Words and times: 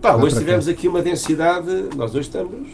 Pá, 0.00 0.16
hoje 0.16 0.38
tivemos 0.38 0.66
aqui 0.66 0.88
uma 0.88 1.02
densidade, 1.02 1.90
nós 1.94 2.14
hoje 2.16 2.30
estamos, 2.30 2.68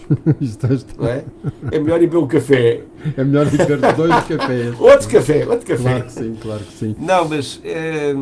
não 0.96 1.08
é? 1.08 1.24
É 1.72 1.78
melhor 1.80 2.00
ir 2.00 2.06
beber 2.06 2.18
um 2.18 2.26
café. 2.28 2.82
É 3.16 3.24
melhor 3.24 3.50
beber 3.50 3.80
dois 3.96 4.24
cafés. 4.24 4.74
Outro 4.78 5.08
café, 5.08 5.46
outro 5.46 5.66
café. 5.66 5.82
Claro 5.82 6.04
que 6.04 6.12
sim, 6.12 6.36
claro 6.40 6.60
que 6.64 6.72
sim. 6.72 6.96
Não, 7.00 7.28
mas 7.28 7.60
eh, 7.64 8.14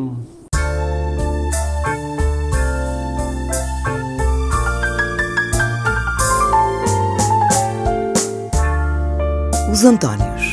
Os 9.71 9.85
Antónios. 9.85 10.51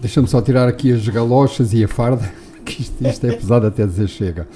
Deixa-me 0.00 0.26
só 0.26 0.42
tirar 0.42 0.66
aqui 0.66 0.92
as 0.92 1.06
galochas 1.06 1.72
e 1.72 1.84
a 1.84 1.88
farda, 1.88 2.32
que 2.64 2.82
isto, 2.82 3.06
isto 3.06 3.26
é 3.26 3.32
pesado 3.32 3.66
até 3.68 3.86
dizer 3.86 4.08
chega. 4.08 4.48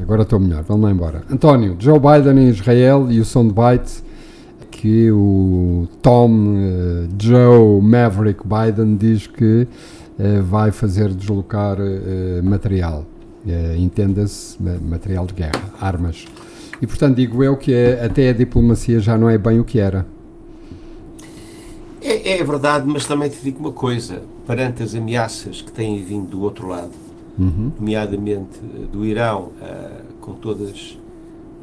Agora 0.00 0.22
estou 0.22 0.38
melhor, 0.38 0.62
vamos 0.62 0.84
lá 0.84 0.90
embora. 0.90 1.22
António, 1.30 1.76
Joe 1.78 1.98
Biden 1.98 2.44
em 2.44 2.48
Israel 2.50 3.06
e 3.10 3.18
o 3.20 3.24
soundbite 3.24 4.04
que 4.70 5.10
o 5.10 5.88
Tom 6.02 6.54
eh, 6.58 7.08
Joe 7.20 7.80
Maverick 7.80 8.40
Biden 8.46 8.96
diz 8.96 9.26
que 9.26 9.66
eh, 10.18 10.40
vai 10.42 10.70
fazer 10.70 11.08
deslocar 11.14 11.78
eh, 11.80 12.40
material. 12.42 13.04
Entenda-se, 13.78 14.60
ma- 14.60 14.76
material 14.82 15.24
de 15.24 15.32
guerra, 15.34 15.70
armas. 15.80 16.24
E 16.82 16.86
portanto 16.86 17.14
digo 17.16 17.42
eu 17.44 17.56
que 17.56 17.72
eh, 17.72 18.04
até 18.04 18.28
a 18.28 18.32
diplomacia 18.32 18.98
já 19.00 19.16
não 19.16 19.30
é 19.30 19.38
bem 19.38 19.58
o 19.60 19.64
que 19.64 19.78
era. 19.78 20.04
é, 22.02 22.38
é 22.38 22.44
verdade, 22.44 22.86
mas 22.86 23.06
também 23.06 23.30
te 23.30 23.38
digo 23.42 23.60
uma 23.60 23.72
coisa: 23.72 24.20
perante 24.46 24.82
as 24.82 24.94
ameaças 24.94 25.62
que 25.62 25.72
têm 25.72 26.02
vindo 26.02 26.26
do 26.28 26.42
outro 26.42 26.66
lado, 26.68 26.90
Uhum. 27.38 27.70
nomeadamente 27.78 28.58
eh, 28.74 28.86
do 28.90 29.04
Irão, 29.04 29.52
ah, 29.60 30.00
com 30.20 30.32
todas, 30.34 30.98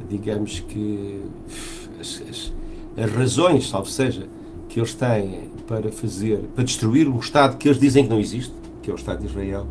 digamos 0.08 0.60
que, 0.60 1.20
as, 2.00 2.22
as- 2.30 2.52
as 2.96 3.10
razões, 3.12 3.68
salvo 3.68 3.88
seja, 3.88 4.26
que 4.68 4.78
eles 4.78 4.94
têm 4.94 5.50
para 5.66 5.90
fazer, 5.90 6.38
para 6.54 6.62
destruir 6.64 7.08
um 7.08 7.18
Estado 7.18 7.56
que 7.56 7.68
eles 7.68 7.80
dizem 7.80 8.04
que 8.04 8.10
não 8.10 8.20
existe, 8.20 8.52
que 8.82 8.90
é 8.90 8.92
o 8.92 8.96
Estado 8.96 9.20
de 9.20 9.26
Israel, 9.26 9.66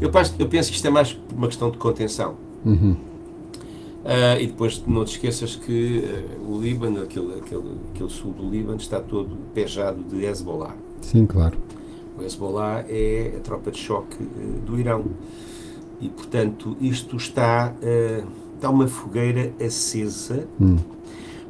eu, 0.00 0.10
penso- 0.10 0.34
eu 0.38 0.46
penso 0.48 0.70
que 0.70 0.76
isto 0.76 0.86
é 0.86 0.90
mais 0.90 1.18
uma 1.34 1.46
questão 1.46 1.70
de 1.70 1.78
contenção. 1.78 2.34
Uhum. 2.64 2.96
Ah, 4.04 4.38
e 4.40 4.46
depois 4.46 4.82
não 4.86 5.04
te 5.04 5.12
esqueças 5.12 5.56
que 5.56 6.04
ah, 6.04 6.36
o 6.48 6.60
Líbano, 6.60 7.02
aquele, 7.02 7.34
aquele, 7.40 7.64
aquele 7.94 8.10
sul 8.10 8.32
do 8.32 8.48
Líbano, 8.48 8.76
está 8.78 9.00
todo 9.00 9.30
pejado 9.54 10.02
de 10.04 10.24
Hezbollah. 10.24 10.74
Sim, 11.00 11.26
claro. 11.26 11.56
O 12.18 12.22
Hezbollah 12.22 12.84
é 12.88 13.34
a 13.36 13.40
tropa 13.40 13.70
de 13.70 13.78
choque 13.78 14.16
eh, 14.22 14.60
do 14.64 14.78
Irão. 14.78 15.04
E, 16.00 16.08
portanto, 16.08 16.76
isto 16.80 17.16
está, 17.16 17.74
eh, 17.82 18.22
está 18.54 18.70
uma 18.70 18.86
fogueira 18.86 19.52
acesa, 19.64 20.46
Hum. 20.60 20.76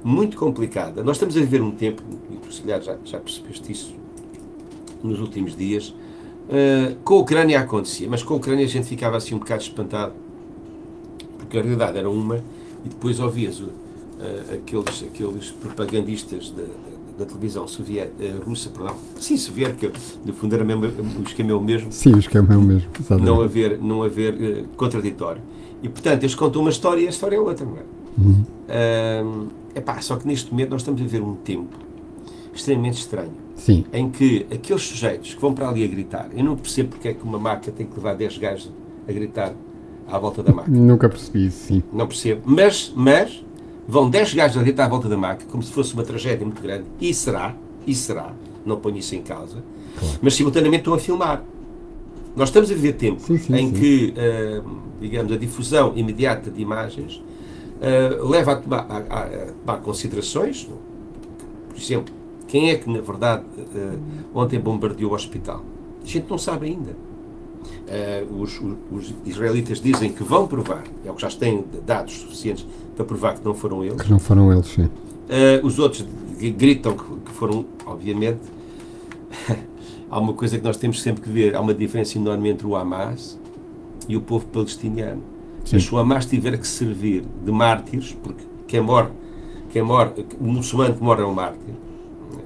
muito 0.04 0.36
complicada. 0.36 1.02
Nós 1.02 1.16
estamos 1.16 1.36
a 1.36 1.40
viver 1.40 1.60
um 1.62 1.70
tempo, 1.72 2.02
e 2.30 2.36
calhar, 2.62 2.80
já, 2.82 2.96
já 3.04 3.18
percebeste 3.18 3.72
isso 3.72 3.94
nos 5.02 5.20
últimos 5.20 5.56
dias, 5.56 5.94
eh, 6.48 6.94
com 7.04 7.14
a 7.14 7.18
Ucrânia 7.18 7.60
acontecia, 7.60 8.08
mas 8.08 8.22
com 8.22 8.34
a 8.34 8.36
Ucrânia 8.36 8.64
a 8.64 8.68
gente 8.68 8.86
ficava 8.86 9.16
assim 9.16 9.34
um 9.34 9.38
bocado 9.38 9.62
espantado, 9.62 10.12
porque 11.38 11.58
a 11.58 11.62
realidade 11.62 11.98
era 11.98 12.08
uma, 12.10 12.36
e 12.84 12.88
depois 12.88 13.18
ouvias 13.20 13.62
eh, 14.20 14.54
aqueles, 14.54 15.02
aqueles 15.02 15.50
propagandistas 15.50 16.50
da, 16.50 16.62
da- 17.18 17.24
televisão 17.24 17.66
soviética, 17.66 18.14
russa, 18.44 18.68
perdão, 18.70 18.94
sim, 19.18 19.36
soviética, 19.36 19.90
no 20.24 20.32
fundo 20.32 20.54
era 20.54 20.64
mesmo, 20.64 20.84
o 21.18 21.22
esquema 21.22 21.50
é 21.50 21.54
o 21.54 21.60
mesmo, 21.60 21.90
Sim, 21.92 22.14
o 22.14 22.18
esquema 22.18 22.54
é 22.54 22.56
o 22.56 22.62
mesmo. 22.62 22.88
exatamente. 22.98 23.26
não 23.26 23.40
haver, 23.42 23.78
não 23.80 24.02
haver 24.02 24.34
eh, 24.42 24.64
contraditório. 24.76 25.42
E, 25.82 25.88
portanto, 25.88 26.22
eles 26.22 26.34
contam 26.34 26.62
uma 26.62 26.70
história 26.70 27.00
e 27.02 27.06
a 27.06 27.10
história 27.10 27.36
é 27.36 27.40
outra, 27.40 27.64
não 27.66 27.76
é? 27.76 27.82
Uhum. 28.18 29.48
Epá, 29.74 30.00
só 30.00 30.16
que 30.16 30.26
neste 30.26 30.50
momento 30.50 30.70
nós 30.70 30.80
estamos 30.80 31.00
a 31.02 31.04
ver 31.04 31.20
um 31.22 31.34
tempo 31.36 31.76
extremamente 32.54 32.98
estranho, 32.98 33.32
Sim, 33.54 33.84
em 33.92 34.08
que 34.10 34.46
aqueles 34.50 34.82
sujeitos 34.82 35.34
que 35.34 35.40
vão 35.40 35.52
para 35.52 35.68
ali 35.68 35.84
a 35.84 35.86
gritar, 35.86 36.28
eu 36.34 36.42
não 36.42 36.56
percebo 36.56 36.90
porque 36.90 37.08
é 37.08 37.14
que 37.14 37.22
uma 37.22 37.38
maca 37.38 37.70
tem 37.70 37.86
que 37.86 37.94
levar 37.94 38.14
10 38.14 38.38
gajos 38.38 38.70
a 39.06 39.12
gritar 39.12 39.52
à 40.08 40.18
volta 40.18 40.42
da 40.42 40.52
maca. 40.52 40.70
nunca 40.70 41.08
percebi 41.08 41.46
isso, 41.46 41.66
sim. 41.66 41.82
Não 41.92 42.06
percebo. 42.06 42.40
Mas, 42.46 42.90
mas, 42.96 43.44
vão 43.88 44.08
10 44.10 44.34
gajos 44.34 44.56
a 44.58 44.62
gritar 44.62 44.84
à 44.86 44.88
volta 44.88 45.08
da 45.08 45.16
maca, 45.16 45.44
como 45.50 45.62
se 45.62 45.72
fosse 45.72 45.94
uma 45.94 46.02
tragédia 46.02 46.44
muito 46.44 46.60
grande. 46.62 46.84
E 47.00 47.12
será, 47.14 47.54
e 47.86 47.94
será, 47.94 48.32
não 48.64 48.76
ponho 48.76 48.96
isso 48.98 49.14
em 49.14 49.22
causa, 49.22 49.62
Claro. 49.98 50.18
mas 50.20 50.34
simultaneamente 50.34 50.80
estão 50.82 50.94
a 50.94 50.98
filmar. 50.98 51.42
Nós 52.34 52.48
estamos 52.50 52.70
a 52.70 52.74
viver 52.74 52.92
tempo 52.94 53.20
Sim, 53.22 53.38
sim, 53.38 53.54
em 53.54 53.68
sim. 53.68 53.72
que, 53.80 54.14
ah, 54.18 54.62
digamos, 55.00 55.32
a 55.32 55.36
difusão 55.38 55.92
imediata 55.96 56.50
de 56.50 56.60
imagens 56.60 57.22
ah, 57.80 58.22
leva 58.26 58.52
a 58.52 58.56
tomar, 58.56 58.86
a, 58.90 58.96
a- 58.96 59.22
a 59.24 59.52
tomar 59.64 59.78
considerações. 59.80 60.68
Por 61.70 61.76
exemplo, 61.78 62.14
quem 62.46 62.70
é 62.70 62.76
que, 62.76 62.90
na 62.90 63.00
verdade, 63.00 63.44
ah, 63.74 63.94
ontem 64.34 64.58
bombardeou 64.60 65.12
o 65.12 65.14
hospital? 65.14 65.64
A 66.02 66.06
gente 66.06 66.26
não 66.28 66.36
sabe 66.38 66.66
ainda. 66.66 66.94
Ah, 67.88 68.24
os, 68.30 68.60
os- 68.90 69.14
israelitas 69.24 69.80
dizem 69.80 70.12
que 70.12 70.22
vão 70.24 70.46
provar, 70.46 70.82
é 71.04 71.10
o 71.10 71.14
que 71.14 71.22
já 71.22 71.28
têm 71.30 71.64
dados 71.86 72.14
suficientes 72.14 72.66
para 72.96 73.04
provar 73.04 73.34
que 73.38 73.44
não 73.44 73.54
foram 73.54 73.84
eles. 73.84 74.02
Que 74.02 74.10
não 74.10 74.18
foram 74.18 74.52
eles, 74.52 74.66
sim. 74.66 74.84
Uh, 74.84 75.64
os 75.64 75.78
outros 75.78 76.04
gritam 76.56 76.96
que, 76.96 77.04
que 77.04 77.32
foram, 77.32 77.64
obviamente. 77.84 78.40
há 80.10 80.18
uma 80.18 80.32
coisa 80.32 80.58
que 80.58 80.64
nós 80.64 80.76
temos 80.76 81.02
sempre 81.02 81.22
que 81.22 81.30
ver: 81.30 81.54
há 81.54 81.60
uma 81.60 81.74
diferença 81.74 82.18
enorme 82.18 82.48
entre 82.50 82.66
o 82.66 82.76
Hamas 82.76 83.38
e 84.08 84.16
o 84.16 84.20
povo 84.20 84.46
palestiniano. 84.46 85.22
Sim. 85.64 85.76
Mas 85.76 85.84
se 85.84 85.94
o 85.94 85.98
Hamas 85.98 86.26
tiver 86.26 86.56
que 86.58 86.66
servir 86.66 87.24
de 87.44 87.52
mártires, 87.52 88.16
porque 88.22 88.42
quem 88.66 88.80
morre, 88.80 89.10
quem 89.70 89.82
morre, 89.82 90.24
o 90.40 90.44
muçulmano 90.44 90.94
que 90.94 91.02
morre 91.02 91.22
é 91.22 91.26
um 91.26 91.34
mártir, 91.34 91.74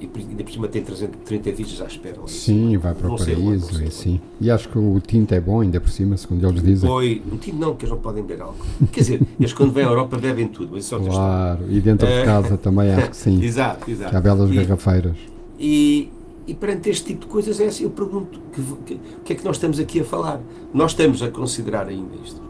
e 0.00 0.08
ainda 0.30 0.44
por 0.44 0.52
cima 0.52 0.68
tem 0.68 0.82
300 0.82 1.20
30 1.24 1.52
vídeos 1.52 1.80
à 1.82 1.86
espera. 1.86 2.16
isso. 2.26 2.40
Sim, 2.40 2.76
vai 2.78 2.94
para 2.94 3.08
o 3.08 3.12
onde, 3.12 3.24
paraíso 3.24 3.82
e 3.84 3.90
sim. 3.90 4.20
E 4.40 4.50
acho 4.50 4.68
que 4.68 4.78
o 4.78 5.00
tinto 5.00 5.32
é 5.34 5.40
bom, 5.40 5.60
ainda 5.60 5.80
por 5.80 5.90
cima, 5.90 6.16
segundo 6.16 6.46
eles 6.48 6.62
dizem. 6.62 6.88
Foi, 6.88 7.22
um 7.32 7.36
tipo 7.36 7.56
não, 7.58 7.74
que 7.74 7.84
eles 7.84 7.90
não 7.94 8.00
podem 8.00 8.22
beber 8.22 8.42
álcool. 8.42 8.64
Quer 8.92 9.00
dizer, 9.00 9.22
eles 9.38 9.52
quando 9.52 9.72
vêm 9.72 9.84
à 9.84 9.88
Europa 9.88 10.16
bebem 10.16 10.48
tudo, 10.48 10.70
mas 10.72 10.84
isso 10.84 10.94
é. 10.96 10.98
Claro, 11.00 11.64
e 11.68 11.80
dentro 11.80 12.06
de 12.06 12.12
Eh, 12.12 12.24
casa 12.24 12.56
também 12.56 12.90
acho 12.92 13.10
que 13.10 13.16
sim. 13.16 13.40
Exato, 13.44 13.90
exato. 13.90 14.10
Que 14.10 14.16
há 14.16 14.20
belas 14.20 14.50
E- 14.50 14.54
garrafeiras. 14.54 15.16
E, 15.58 16.08
e 16.46 16.54
perante 16.54 16.88
este 16.90 17.04
tipo 17.06 17.20
de 17.20 17.26
coisas, 17.26 17.60
é 17.60 17.66
assim, 17.66 17.84
eu 17.84 17.90
pergunto, 17.90 18.40
que, 18.52 18.62
que- 18.86 18.94
o 18.94 19.20
que 19.24 19.32
é 19.32 19.36
que 19.36 19.44
nós 19.44 19.56
estamos 19.56 19.78
aqui 19.78 20.00
a 20.00 20.04
falar? 20.04 20.40
Nós 20.72 20.92
estamos 20.92 21.22
a 21.22 21.28
considerar 21.28 21.86
ainda 21.88 22.14
isto, 22.24 22.40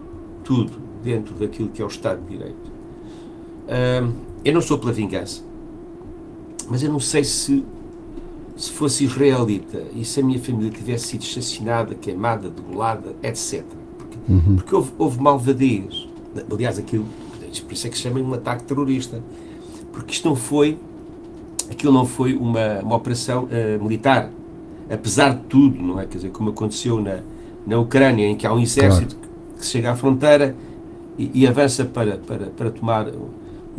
tudo 0.45 0.73
dentro 1.03 1.35
daquilo 1.35 1.69
que 1.71 1.81
é 1.83 1.85
o 1.85 1.89
Estado 1.89 2.21
de 2.23 2.37
Direito. 2.37 2.71
Eu 4.45 4.55
não 4.55 4.61
sou 4.61 4.79
pela 4.79 4.93
vingança, 4.93 5.43
mas 6.71 6.83
eu 6.83 6.91
não 6.91 7.01
sei 7.01 7.25
se, 7.25 7.65
se 8.57 8.71
fosse 8.71 9.05
israelita 9.05 9.83
e 9.95 10.05
se 10.05 10.21
a 10.21 10.25
minha 10.25 10.39
família 10.39 10.71
tivesse 10.71 11.09
sido 11.09 11.23
assassinada, 11.23 11.95
queimada, 11.95 12.49
degolada, 12.49 13.15
etc. 13.23 13.65
Porque, 13.99 14.17
Uhum. 14.29 14.57
porque 14.57 14.75
houve, 14.75 14.93
houve 14.97 15.21
malvadez. 15.21 16.09
Aliás, 16.51 16.79
aquilo, 16.79 17.05
por 17.67 17.73
isso 17.73 17.87
é 17.87 17.91
que 17.91 17.97
se 17.97 18.03
chama 18.05 18.21
um 18.21 18.33
ataque 18.35 18.65
terrorista. 18.65 19.21
Porque 19.93 20.13
isto 20.13 20.29
não 20.29 20.37
foi 20.37 20.79
aquilo 21.71 21.93
não 21.93 22.05
foi 22.05 22.35
uma, 22.35 22.81
uma 22.81 22.97
operação 22.97 23.47
eh, 23.51 23.79
militar, 23.79 24.31
apesar 24.91 25.35
de 25.35 25.43
tudo, 25.43 25.81
não 25.81 26.01
é? 26.01 26.05
Quer 26.07 26.17
dizer, 26.17 26.31
como 26.31 26.51
aconteceu 26.51 27.01
na, 27.01 27.21
na 27.67 27.79
Ucrânia, 27.79 28.27
em 28.27 28.37
que 28.37 28.47
há 28.47 28.53
um 28.53 28.59
exército 28.59 29.15
que, 29.17 29.29
que 29.61 29.67
chega 29.67 29.93
à 29.93 29.97
fronteira 29.97 30.55
e, 31.17 31.31
e 31.33 31.47
avança 31.47 31.85
para, 31.85 32.17
para, 32.19 32.47
para 32.47 32.71
tomar 32.71 33.07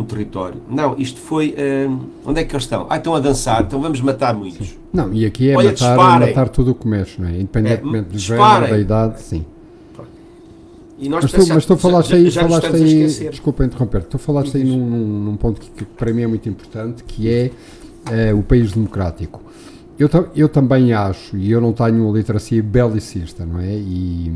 um 0.01 0.05
território. 0.05 0.61
Não, 0.69 0.97
isto 0.97 1.19
foi. 1.19 1.53
eh, 1.57 1.87
onde 2.25 2.39
é 2.41 2.43
que 2.43 2.53
eles 2.53 2.63
estão? 2.63 2.85
Ah, 2.89 2.97
estão 2.97 3.15
a 3.15 3.19
dançar, 3.19 3.61
então 3.63 3.79
vamos 3.81 4.01
matar 4.01 4.33
muitos. 4.35 4.75
Não, 4.91 5.13
e 5.13 5.25
aqui 5.25 5.49
é 5.49 5.55
Olha, 5.55 5.71
matar, 5.71 5.87
disparem. 5.95 6.27
matar 6.29 6.49
tudo 6.49 6.77
o 6.79 6.87
mexe, 6.87 7.21
não 7.21 7.27
é? 7.29 7.35
Independentemente 7.37 8.07
É, 8.09 8.11
do 8.11 8.17
género, 8.19 8.67
da 8.69 8.79
idade, 8.79 9.21
sim. 9.21 9.45
E 10.99 11.09
nós 11.09 11.23
Mas 11.23 11.31
tu, 11.31 11.53
mas 11.53 11.65
tu 11.65 11.75
falaste 11.77 12.09
já- 12.09 12.15
aí, 12.15 12.29
já 12.29 12.41
falaste 12.43 12.75
aí 12.75 13.29
desculpa 13.31 13.65
interromper, 13.65 14.03
tu 14.03 14.19
falaste 14.19 14.55
aí 14.57 14.63
num, 14.63 14.85
num- 15.23 15.35
ponto 15.35 15.59
que, 15.59 15.69
que 15.71 15.83
para 15.85 16.13
mim 16.13 16.21
é 16.21 16.27
muito 16.27 16.47
importante, 16.47 17.03
que 17.03 17.27
é 17.27 17.49
eh, 18.11 18.33
o 18.35 18.43
país 18.43 18.71
democrático. 18.71 19.41
Eu, 19.97 20.07
eu 20.35 20.47
também 20.47 20.93
acho, 20.93 21.35
e 21.37 21.49
eu 21.51 21.59
não 21.59 21.73
tenho 21.73 22.03
uma 22.07 22.15
literacia 22.15 22.61
belicista, 22.61 23.43
não 23.45 23.59
é? 23.59 23.73
E, 23.75 24.31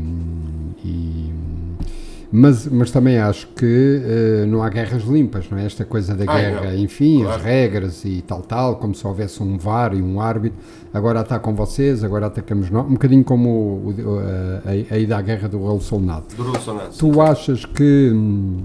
e- 0.84 1.30
mas, 2.32 2.66
mas 2.66 2.90
também 2.90 3.18
acho 3.18 3.46
que 3.48 4.02
eh, 4.04 4.46
não 4.46 4.62
há 4.62 4.68
guerras 4.68 5.04
limpas, 5.04 5.48
não 5.50 5.58
é? 5.58 5.64
Esta 5.66 5.84
coisa 5.84 6.14
da 6.14 6.24
Ai, 6.30 6.42
guerra, 6.42 6.70
não. 6.72 6.78
enfim, 6.78 7.22
Claro. 7.22 7.36
as 7.36 7.42
regras 7.44 8.04
e 8.04 8.22
tal, 8.26 8.42
tal, 8.42 8.76
como 8.76 8.94
se 8.94 9.06
houvesse 9.06 9.42
um 9.42 9.56
VAR 9.56 9.94
e 9.94 10.02
um 10.02 10.20
árbitro, 10.20 10.58
agora 10.92 11.20
atacam 11.20 11.54
vocês, 11.54 12.02
agora 12.02 12.26
atacamos 12.26 12.68
nós, 12.70 12.86
um 12.86 12.92
bocadinho 12.94 13.22
como 13.24 13.48
o, 13.48 13.90
o- 13.90 14.18
a, 14.18 14.92
a, 14.92 14.94
a 14.96 14.98
ida 14.98 15.16
à 15.16 15.22
guerra 15.22 15.48
do 15.48 15.78
Soldado. 15.80 16.24
Do 16.36 16.44
Bolsonaro. 16.44 16.90
Tu 16.98 17.20
achas 17.20 17.64
que, 17.64 18.10
hum, 18.12 18.62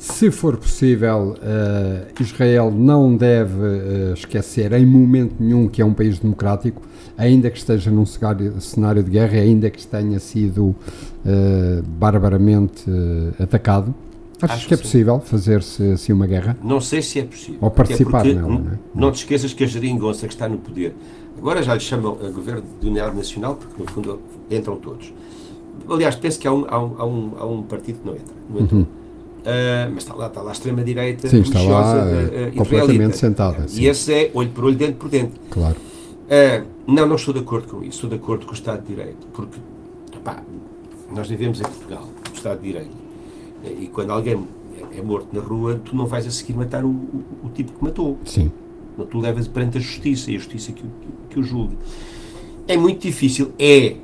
Se 0.00 0.30
for 0.30 0.56
possível, 0.56 1.34
uh, 1.42 2.22
Israel 2.22 2.70
não 2.70 3.16
deve 3.16 3.52
uh, 3.60 4.12
esquecer 4.14 4.72
em 4.72 4.86
momento 4.86 5.34
nenhum 5.40 5.66
que 5.66 5.82
é 5.82 5.84
um 5.84 5.92
país 5.92 6.20
democrático, 6.20 6.80
ainda 7.18 7.50
que 7.50 7.58
esteja 7.58 7.90
num 7.90 8.06
cenário 8.06 9.02
de 9.02 9.10
guerra, 9.10 9.38
ainda 9.38 9.68
que 9.68 9.84
tenha 9.86 10.18
sido 10.20 10.66
uh, 10.66 11.82
barbaramente 11.82 12.84
atacado. 13.38 13.94
Achas 14.40 14.58
Acho 14.58 14.68
que, 14.68 14.74
é 14.74 14.76
possível 14.76 15.18
fazer-se 15.18 15.82
assim 15.90 16.12
uma 16.12 16.26
guerra? 16.26 16.56
Não 16.62 16.80
sei 16.80 17.02
se 17.02 17.18
é 17.18 17.24
possível. 17.24 17.58
Ou 17.60 17.70
participar 17.72 18.24
nela, 18.24 18.42
não, 18.42 18.58
é? 18.58 18.78
não 18.94 19.10
te 19.10 19.16
esqueças 19.16 19.52
que 19.52 19.64
a 19.64 19.66
geringonça 19.66 20.28
que 20.28 20.32
está 20.32 20.48
no 20.48 20.58
poder, 20.58 20.94
agora 21.36 21.60
já 21.60 21.74
lhe 21.74 21.80
chamam 21.80 22.16
a 22.24 22.30
governo 22.30 22.62
de 22.80 22.86
unidade 22.86 23.16
nacional, 23.16 23.56
porque 23.56 23.82
no 23.82 23.90
fundo 23.90 24.20
entram 24.48 24.76
todos. 24.76 25.12
Aliás, 25.90 26.14
penso 26.14 26.38
que 26.38 26.46
há 26.46 26.52
um, 26.52 26.66
há 26.68 26.78
um, 26.78 26.94
há 26.98 27.06
um, 27.06 27.32
há 27.38 27.46
um 27.46 27.62
partido 27.62 27.98
que 27.98 28.06
não 28.06 28.14
entra. 28.14 28.34
Não 28.48 28.60
entra. 28.60 28.76
Uhum. 28.76 28.82
Uh, 28.82 29.90
mas 29.94 30.02
está 30.02 30.14
lá, 30.14 30.26
está 30.26 30.42
lá 30.42 30.50
a 30.50 30.52
extrema-direita 30.52 31.28
Sim, 31.28 31.40
está 31.40 31.60
lá 31.62 32.04
uh, 32.04 32.56
completamente 32.56 33.16
sentada. 33.16 33.66
E 33.70 33.86
esse 33.86 34.12
é 34.12 34.30
olho 34.34 34.50
por 34.50 34.64
olho, 34.64 34.76
dentro 34.76 34.96
por 34.96 35.08
dentro. 35.08 35.40
Claro. 35.50 35.76
Uh, 35.76 36.77
não, 36.88 37.06
não 37.06 37.16
estou 37.16 37.34
de 37.34 37.40
acordo 37.40 37.68
com 37.68 37.82
isso. 37.82 37.96
Estou 37.96 38.10
de 38.10 38.16
acordo 38.16 38.46
com 38.46 38.52
o 38.52 38.54
Estado 38.54 38.80
de 38.80 38.88
Direito. 38.88 39.26
Porque, 39.32 39.60
opá, 40.16 40.42
nós 41.12 41.28
vivemos 41.28 41.60
em 41.60 41.64
Portugal, 41.64 42.08
o 42.30 42.34
Estado 42.34 42.60
de 42.60 42.66
Direito. 42.66 42.96
E 43.78 43.86
quando 43.88 44.10
alguém 44.10 44.42
é 44.96 45.02
morto 45.02 45.28
na 45.32 45.40
rua, 45.40 45.80
tu 45.84 45.94
não 45.94 46.06
vais 46.06 46.26
a 46.26 46.30
seguir 46.30 46.54
matar 46.54 46.84
o, 46.84 46.88
o, 46.88 47.24
o 47.44 47.48
tipo 47.50 47.72
que 47.72 47.84
matou. 47.84 48.18
Sim. 48.24 48.50
Não, 48.96 49.04
tu 49.04 49.18
levas 49.18 49.46
perante 49.46 49.76
a 49.76 49.80
justiça 49.80 50.30
e 50.30 50.36
a 50.36 50.38
justiça 50.38 50.72
que, 50.72 50.82
que, 50.82 51.08
que 51.30 51.38
o 51.38 51.42
julgue. 51.42 51.76
É 52.66 52.76
muito 52.76 53.02
difícil. 53.02 53.52
É 53.58 53.96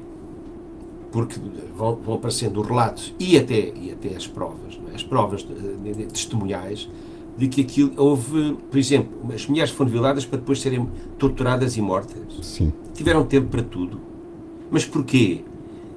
porque 1.11 1.41
vão, 1.75 1.95
vão 1.97 2.17
aparecendo 2.17 2.61
relatos 2.61 3.15
e 3.19 3.39
até, 3.39 3.73
e 3.81 3.93
até 3.93 4.17
as 4.17 4.27
provas, 4.27 4.79
é? 4.91 4.95
as 4.95 5.03
provas 5.03 5.43
de, 5.43 6.07
testemunhais 6.07 6.91
de 7.37 7.49
que 7.49 7.61
aquilo 7.63 7.93
houve, 7.97 8.57
por 8.71 8.79
exemplo, 8.79 9.33
as 9.35 9.47
mulheres 9.47 9.71
foram 9.71 9.91
violadas 9.91 10.25
para 10.25 10.39
depois 10.39 10.61
serem 10.61 10.89
torturadas 11.19 11.77
e 11.77 11.83
mortas. 11.83 12.23
Sim. 12.43 12.73
Tiveram 12.95 13.25
tempo 13.25 13.49
para 13.49 13.63
tudo. 13.63 14.01
Mas 14.71 14.85
porquê? 14.85 15.41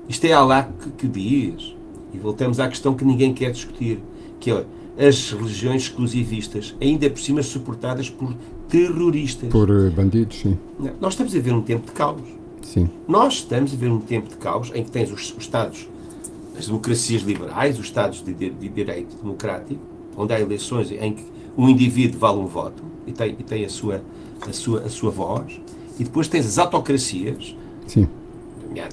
Isto 0.09 0.25
é 0.25 0.33
Allah 0.33 0.71
que, 0.81 0.89
que 0.91 1.07
diz. 1.07 1.75
E 2.13 2.17
voltamos 2.17 2.59
à 2.59 2.67
questão 2.67 2.95
que 2.95 3.05
ninguém 3.05 3.33
quer 3.33 3.51
discutir, 3.51 3.99
que 4.39 4.51
é 4.51 4.65
as 4.97 5.31
religiões 5.31 5.83
exclusivistas, 5.83 6.75
ainda 6.81 7.09
por 7.09 7.19
cima 7.19 7.43
suportadas 7.43 8.09
por 8.09 8.33
terroristas. 8.67 9.49
Por 9.49 9.69
eh, 9.69 9.89
bandidos, 9.89 10.39
sim. 10.39 10.57
Nós 10.99 11.13
estamos 11.13 11.35
a 11.35 11.39
ver 11.39 11.53
um 11.53 11.61
tempo 11.61 11.85
de 11.85 11.91
caos. 11.91 12.21
Sim. 12.61 12.89
Nós 13.07 13.35
estamos 13.35 13.73
a 13.73 13.75
ver 13.75 13.91
um 13.91 13.99
tempo 13.99 14.29
de 14.29 14.35
caos 14.37 14.71
em 14.73 14.83
que 14.83 14.91
tens 14.91 15.11
os, 15.11 15.31
os 15.31 15.43
Estados, 15.43 15.87
as 16.57 16.65
democracias 16.65 17.21
liberais, 17.21 17.77
os 17.77 17.85
Estados 17.85 18.23
de, 18.23 18.33
de, 18.33 18.49
de, 18.49 18.69
direito 18.69 19.15
democrático, 19.21 19.81
onde 20.17 20.33
há 20.33 20.39
eleições 20.39 20.91
em 20.91 21.13
que 21.13 21.25
um 21.55 21.69
indivíduo 21.69 22.19
vale 22.19 22.39
um 22.39 22.47
voto 22.47 22.83
e 23.05 23.11
tem, 23.13 23.35
e 23.39 23.43
tem 23.43 23.63
a, 23.63 23.69
sua, 23.69 24.01
a, 24.41 24.51
sua, 24.51 24.81
a 24.81 24.89
sua 24.89 25.11
voz, 25.11 25.61
e 25.99 26.03
depois 26.03 26.27
tens 26.27 26.45
as 26.45 26.57
autocracias, 26.57 27.55
Sim. 27.87 28.07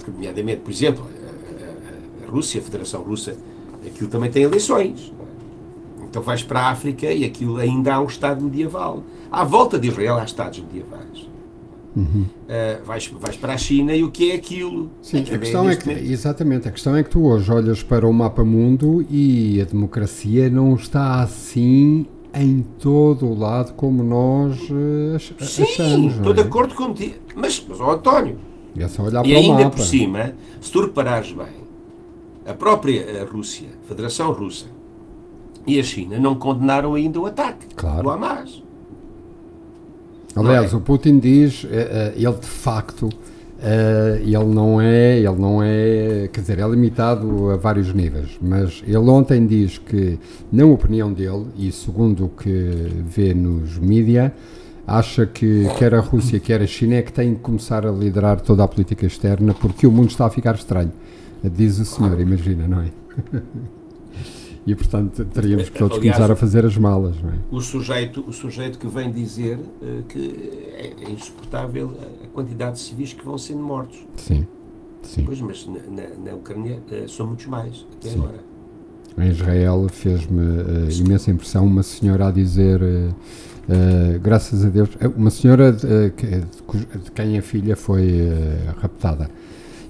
nomeadamente, 0.07 0.61
por 0.61 0.71
exemplo, 0.71 1.05
a, 1.05 2.25
a, 2.25 2.27
a 2.27 2.31
Rússia, 2.31 2.61
a 2.61 2.65
Federação 2.65 3.03
Russa, 3.03 3.37
aquilo 3.85 4.09
também 4.09 4.31
tem 4.31 4.43
eleições. 4.43 5.13
Então 6.03 6.23
vais 6.23 6.43
para 6.43 6.61
a 6.61 6.71
África 6.71 7.11
e 7.11 7.25
aquilo 7.25 7.57
ainda 7.57 7.95
há 7.95 8.01
um 8.01 8.07
Estado 8.07 8.45
medieval. 8.45 9.03
À 9.33 9.43
volta 9.43 9.79
de 9.79 9.89
Israel 9.89 10.17
há 10.17 10.25
Estados 10.25 10.61
medievais. 10.61 11.29
Uhum. 11.97 12.25
Uh, 12.25 12.85
vais, 12.85 13.07
vais 13.07 13.37
para 13.37 13.55
a 13.55 13.57
China 13.57 13.95
e 13.95 14.03
o 14.03 14.11
que 14.11 14.33
é 14.33 14.35
aquilo? 14.35 14.91
Sim, 15.01 15.21
a 15.21 15.39
questão 15.39 15.71
é 15.71 15.77
que, 15.77 15.91
exatamente, 15.91 16.69
a 16.69 16.73
questão 16.73 16.97
é 16.97 17.03
que 17.03 17.11
tu 17.11 17.25
hoje 17.25 17.51
olhas 17.53 17.83
para 17.83 18.07
o 18.07 18.13
mapa 18.13 18.45
mundo 18.45 19.07
e 19.09 19.61
a 19.61 19.65
democracia 19.65 20.51
não 20.51 20.75
está 20.75 21.23
assim 21.23 22.07
em 22.35 22.65
todo 22.81 23.27
o 23.27 23.39
lado 23.39 23.75
como 23.75 24.03
nós 24.03 24.59
uh, 24.71 25.45
Sim, 25.45 25.63
achamos. 25.63 26.15
estou 26.17 26.33
é? 26.33 26.35
de 26.35 26.41
acordo 26.41 26.75
contigo. 26.75 27.15
Mas, 27.37 27.65
mas 27.69 27.81
oh, 27.81 27.93
António, 27.93 28.39
é 28.77 28.89
só 28.89 29.05
olhar 29.05 29.25
e 29.25 29.31
para 29.31 29.39
ainda 29.39 29.53
o 29.53 29.65
mapa. 29.65 29.77
por 29.77 29.85
cima, 29.85 30.35
se 30.61 30.73
tu 30.73 30.81
reparares 30.81 31.33
bem, 31.33 31.65
a 32.45 32.53
própria 32.53 33.23
a 33.23 33.25
Rússia, 33.25 33.69
a 33.85 33.89
Federação 33.89 34.33
Russa 34.33 34.67
e 35.65 35.79
a 35.79 35.83
China 35.83 36.19
não 36.19 36.35
condenaram 36.35 36.95
ainda 36.95 37.21
o 37.21 37.27
ataque 37.27 37.69
claro. 37.77 38.03
do 38.03 38.11
Hamas. 38.11 38.64
Aliás, 40.37 40.73
é? 40.73 40.77
o 40.77 40.81
Putin 40.81 41.19
diz, 41.19 41.67
eh, 41.71 42.13
eh, 42.17 42.21
ele 42.21 42.35
de 42.35 42.47
facto, 42.47 43.09
eh, 43.63 44.21
ele 44.23 44.45
não 44.47 44.81
é, 44.81 45.19
ele 45.19 45.37
não 45.39 45.63
é, 45.63 46.29
quer 46.33 46.41
dizer, 46.41 46.59
é 46.59 46.69
limitado 46.69 47.51
a 47.51 47.57
vários 47.57 47.95
níveis, 47.95 48.39
mas 48.43 48.83
ele 48.87 48.97
ontem 48.97 49.47
diz 49.47 49.79
que, 49.79 50.19
na 50.51 50.67
opinião 50.67 51.13
dele, 51.13 51.47
e 51.57 51.71
segundo 51.71 52.27
o 52.27 52.29
que 52.29 52.89
vê 53.07 53.33
nos 53.33 53.79
mídia, 53.79 54.35
acha 54.87 55.25
que 55.25 55.69
quer 55.79 55.95
a 55.95 56.01
Rússia, 56.01 56.41
quer 56.41 56.61
a 56.61 56.67
China 56.67 56.97
é 56.97 57.03
que 57.03 57.13
têm 57.13 57.35
que 57.35 57.41
começar 57.41 57.87
a 57.87 57.91
liderar 57.91 58.41
toda 58.41 58.65
a 58.65 58.69
política 58.69 59.07
externa 59.07 59.55
porque 59.55 59.87
o 59.87 59.91
mundo 59.91 60.11
está 60.11 60.27
a 60.27 60.31
ficar 60.31 60.57
estranho. 60.57 60.93
Diz 61.43 61.79
o 61.79 61.85
senhor, 61.85 62.19
imagina, 62.21 62.67
não 62.67 62.81
é? 62.83 62.91
e 64.67 64.75
portanto 64.75 65.25
teríamos 65.27 65.69
que 65.69 65.79
todos 65.79 65.99
Aliás, 65.99 66.17
começar 66.17 66.33
a 66.33 66.37
fazer 66.37 66.65
as 66.65 66.77
malas. 66.77 67.21
Não 67.23 67.31
é? 67.31 67.35
o, 67.51 67.61
sujeito, 67.61 68.25
o 68.27 68.33
sujeito 68.33 68.79
que 68.79 68.87
vem 68.87 69.11
dizer 69.11 69.59
uh, 69.59 70.03
que 70.09 70.63
é, 70.75 70.93
é, 71.05 71.11
insuportável 71.11 71.93
a 72.23 72.27
quantidade 72.29 72.77
de 72.77 72.81
civis 72.81 73.13
que 73.13 73.25
vão 73.25 73.37
sendo 73.37 73.63
mortos. 73.63 73.99
Sim. 74.17 74.47
Sim. 75.03 75.25
Pois, 75.27 75.39
mas 75.41 75.67
na, 75.67 75.81
na, 75.91 76.31
na 76.31 76.35
Ucrânia 76.35 76.79
uh, 76.91 77.09
são 77.09 77.27
muitos 77.27 77.47
mais, 77.47 77.87
até 77.99 78.11
Sim. 78.11 78.21
agora. 78.21 78.41
Em 79.19 79.29
Israel 79.29 79.87
fez-me 79.93 80.41
uh, 80.41 80.91
imensa 80.91 81.31
impressão 81.31 81.67
uma 81.67 81.83
senhora 81.83 82.29
a 82.29 82.31
dizer, 82.33 82.81
graças 84.21 84.65
a 84.65 84.69
Deus, 84.69 84.89
uma 85.17 85.31
senhora 85.31 85.73
de, 85.73 86.11
de, 86.11 87.11
quem 87.15 87.39
a 87.39 87.43
filha 87.43 87.77
foi 87.77 88.29
raptada 88.81 89.31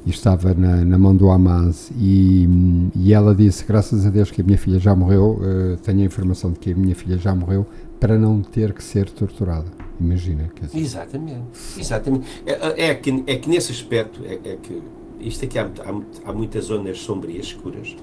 e 0.07 0.11
estava 0.11 0.53
na, 0.53 0.85
na, 0.85 0.99
mão 0.99 1.17
do 1.17 1.31
Hamas 1.31 1.91
e, 1.99 2.47
e 2.95 3.13
ela 3.13 3.35
disse, 3.35 3.65
graças 3.65 4.05
a 4.05 4.11
Deus 4.11 4.31
que 4.31 4.43
a 4.43 4.45
minha 4.45 4.59
filha 4.59 4.79
já 4.79 4.95
morreu, 4.95 5.41
uh, 5.41 5.77
tenho 5.83 6.01
a 6.01 6.05
informação 6.05 6.53
de 6.53 6.59
que 6.59 6.73
a 6.73 6.75
minha 6.75 6.95
filha 6.95 7.17
já 7.17 7.35
morreu 7.35 7.67
para 7.99 8.19
não 8.19 8.43
ter 8.43 8.75
que 8.75 8.85
ser 8.85 9.09
torturada. 9.09 9.65
Imagina. 9.99 10.51
Quer 10.55 10.67
dizer. 10.67 10.79
Exatamente. 10.79 11.45
Exatamente. 11.79 12.27
É, 12.45 12.89
é, 12.91 12.95
que, 12.95 13.25
é 13.27 13.37
que 13.37 13.49
nesse 13.49 13.73
aspecto, 13.73 14.21
é, 14.25 14.35
é 14.45 14.59
que 14.61 14.83
isto 15.21 15.45
aqui 15.45 15.59
há, 15.59 15.65
há, 15.65 16.31
há 16.31 16.33
muitas 16.33 16.67
zonas 16.67 16.99
sombrias, 17.01 17.47
escuras. 17.47 17.97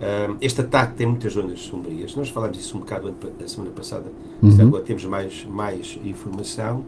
Uh, 0.00 0.36
este 0.40 0.62
ataque 0.62 0.94
tem 0.94 1.06
muitas 1.06 1.34
zonas 1.34 1.60
sombrias. 1.60 2.16
Nós 2.16 2.30
falámos 2.30 2.58
isso 2.58 2.76
um 2.76 2.80
bocado 2.80 3.14
a 3.44 3.48
semana 3.48 3.70
passada, 3.70 4.06
uhum. 4.42 4.62
agora 4.62 4.82
temos 4.82 5.04
mais, 5.04 5.44
mais 5.44 5.98
informação. 6.02 6.84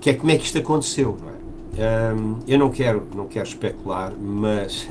Que 0.00 0.10
é 0.10 0.14
como 0.14 0.30
é 0.30 0.36
que 0.36 0.44
isto 0.44 0.58
aconteceu, 0.58 1.16
não 1.20 1.30
é? 1.30 1.35
Um, 1.76 2.38
eu 2.48 2.58
não 2.58 2.70
quero, 2.70 3.06
não 3.14 3.26
quero 3.26 3.46
especular, 3.46 4.12
mas, 4.18 4.88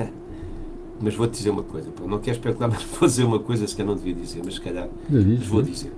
mas 1.00 1.14
vou-te 1.14 1.32
dizer 1.32 1.50
uma 1.50 1.64
coisa. 1.64 1.90
Pô, 1.90 2.06
não 2.06 2.18
quero 2.18 2.36
especular, 2.36 2.70
mas 2.72 2.82
vou 2.84 3.08
dizer 3.08 3.24
uma 3.24 3.40
coisa 3.40 3.66
que 3.66 3.82
eu 3.82 3.86
não 3.86 3.96
devia 3.96 4.14
dizer, 4.14 4.42
mas 4.44 4.54
se 4.54 4.60
calhar 4.60 4.88
mas 5.08 5.46
vou 5.46 5.62
dizer. 5.62 5.92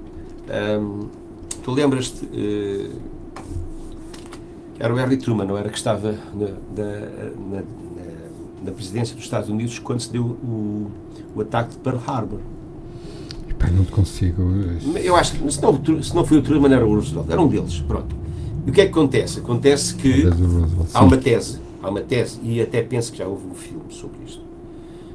Um, 0.81 1.09
tu 1.63 1.73
lembras-te. 1.73 2.25
Uh, 2.25 3.19
era 4.79 4.95
o 4.95 4.97
Harry 4.97 5.17
Truman, 5.17 5.45
não 5.45 5.59
era? 5.59 5.69
Que 5.69 5.77
estava 5.77 6.13
na, 6.13 6.47
na, 6.47 7.01
na, 7.51 7.63
na, 8.65 8.73
presidência 8.73 9.15
dos 9.15 9.25
Estados 9.25 9.51
Unidos 9.51 9.79
quando 9.81 10.01
se 10.01 10.11
deu 10.11 10.25
o, 10.25 10.91
o 11.35 11.41
ataque 11.41 11.73
de 11.73 11.79
Pearl 11.79 11.99
Harbor. 12.07 12.39
Epá, 13.51 13.69
não 13.71 13.85
consigo. 13.85 14.43
Eu 15.03 15.17
acho 15.17 15.33
que 15.33 15.51
se 15.53 15.61
não, 15.61 16.03
se 16.03 16.15
não 16.15 16.25
foi 16.25 16.39
o 16.39 16.43
Truman, 16.43 16.73
era 16.73 16.87
o 16.87 16.95
Roosevelt. 16.95 17.29
Era 17.29 17.43
um 17.43 17.49
deles, 17.49 17.81
pronto. 17.81 18.15
E 18.69 18.71
o 18.71 18.75
que 18.75 18.83
é 18.83 18.85
que 18.85 18.91
acontece? 18.91 19.39
Acontece 19.39 19.95
que 19.95 20.25
há 20.93 21.03
uma 21.03 21.17
tese, 21.17 21.59
há 21.83 21.89
uma 21.89 22.03
tese, 22.03 22.39
e 22.43 22.61
até 22.61 22.83
penso 22.83 23.11
que 23.11 23.17
já 23.17 23.27
houve 23.27 23.47
um 23.47 23.55
filme 23.55 23.87
sobre 23.89 24.19
isto, 24.27 24.43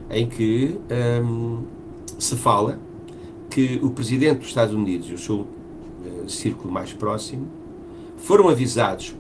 em 0.10 0.28
que 0.28 0.80
hum, 1.24 1.62
se 2.18 2.36
fala 2.36 2.80
que 3.52 3.80
o 3.84 3.92
presidente 3.92 4.40
dos 4.40 4.48
Estados 4.48 4.74
Unidos 4.74 5.08
e 5.08 5.14
o 5.14 5.20
seu 5.20 5.42
uh, 5.42 5.48
círculo 6.28 6.74
mais 6.74 6.94
próximo 6.94 7.46
foram 8.18 8.50
avisados. 8.50 9.16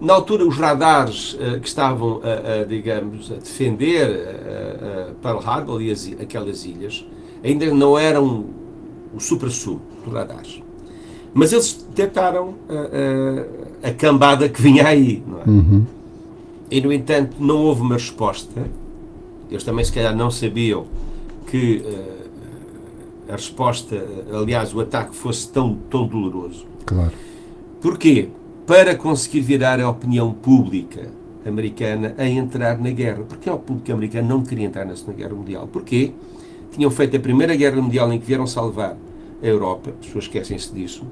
Na 0.00 0.14
altura, 0.14 0.46
os 0.46 0.56
radares 0.56 1.34
uh, 1.34 1.60
que 1.60 1.68
estavam, 1.68 2.22
a, 2.22 2.62
a, 2.62 2.64
digamos, 2.64 3.30
a 3.30 3.34
defender 3.34 4.08
uh, 4.08 5.14
Pearl 5.16 5.40
Harbor 5.40 5.82
e 5.82 5.90
as, 5.90 6.10
aquelas 6.18 6.64
ilhas 6.64 7.06
ainda 7.44 7.66
não 7.74 7.98
eram 7.98 8.46
o 9.12 9.20
supra-sumo 9.20 9.82
dos 10.02 10.14
radares. 10.14 10.62
Mas 11.34 11.52
eles 11.52 11.84
detectaram 11.88 12.54
a, 12.68 13.86
a, 13.86 13.90
a 13.90 13.92
cambada 13.92 14.48
que 14.48 14.62
vinha 14.62 14.86
aí. 14.86 15.22
Não 15.26 15.40
é? 15.40 15.44
Uhum. 15.46 15.86
E, 16.70 16.80
no 16.80 16.92
entanto, 16.92 17.36
não 17.40 17.58
houve 17.58 17.82
uma 17.82 17.94
resposta. 17.94 18.62
Eles 19.50 19.64
também, 19.64 19.84
se 19.84 19.92
calhar, 19.92 20.16
não 20.16 20.30
sabiam 20.30 20.86
que 21.46 21.84
uh, 21.84 23.32
a 23.32 23.32
resposta, 23.32 24.02
aliás, 24.32 24.72
o 24.72 24.80
ataque 24.80 25.14
fosse 25.14 25.48
tão, 25.48 25.74
tão 25.90 26.06
doloroso. 26.06 26.64
Claro. 26.86 27.12
Porquê? 27.82 28.28
Para 28.66 28.94
conseguir 28.94 29.40
virar 29.40 29.80
a 29.80 29.90
opinião 29.90 30.32
pública 30.32 31.10
americana 31.44 32.14
a 32.16 32.26
entrar 32.26 32.78
na 32.78 32.90
guerra. 32.90 33.24
Porque 33.28 33.50
a 33.50 33.54
opinião 33.54 33.66
pública 33.66 33.92
americana 33.92 34.28
não 34.28 34.42
queria 34.42 34.66
entrar 34.66 34.86
na 34.86 34.96
Segunda 34.96 35.18
Guerra 35.18 35.34
Mundial. 35.34 35.68
Porquê? 35.70 36.12
tinham 36.74 36.90
feito 36.90 37.16
a 37.16 37.20
Primeira 37.20 37.54
Guerra 37.54 37.80
Mundial 37.80 38.12
em 38.12 38.18
que 38.18 38.26
vieram 38.26 38.46
salvar 38.46 38.96
a 39.44 39.48
Europa, 39.48 39.90
as 40.00 40.06
pessoas 40.06 40.24
esquecem-se 40.24 40.72
disso, 40.72 41.04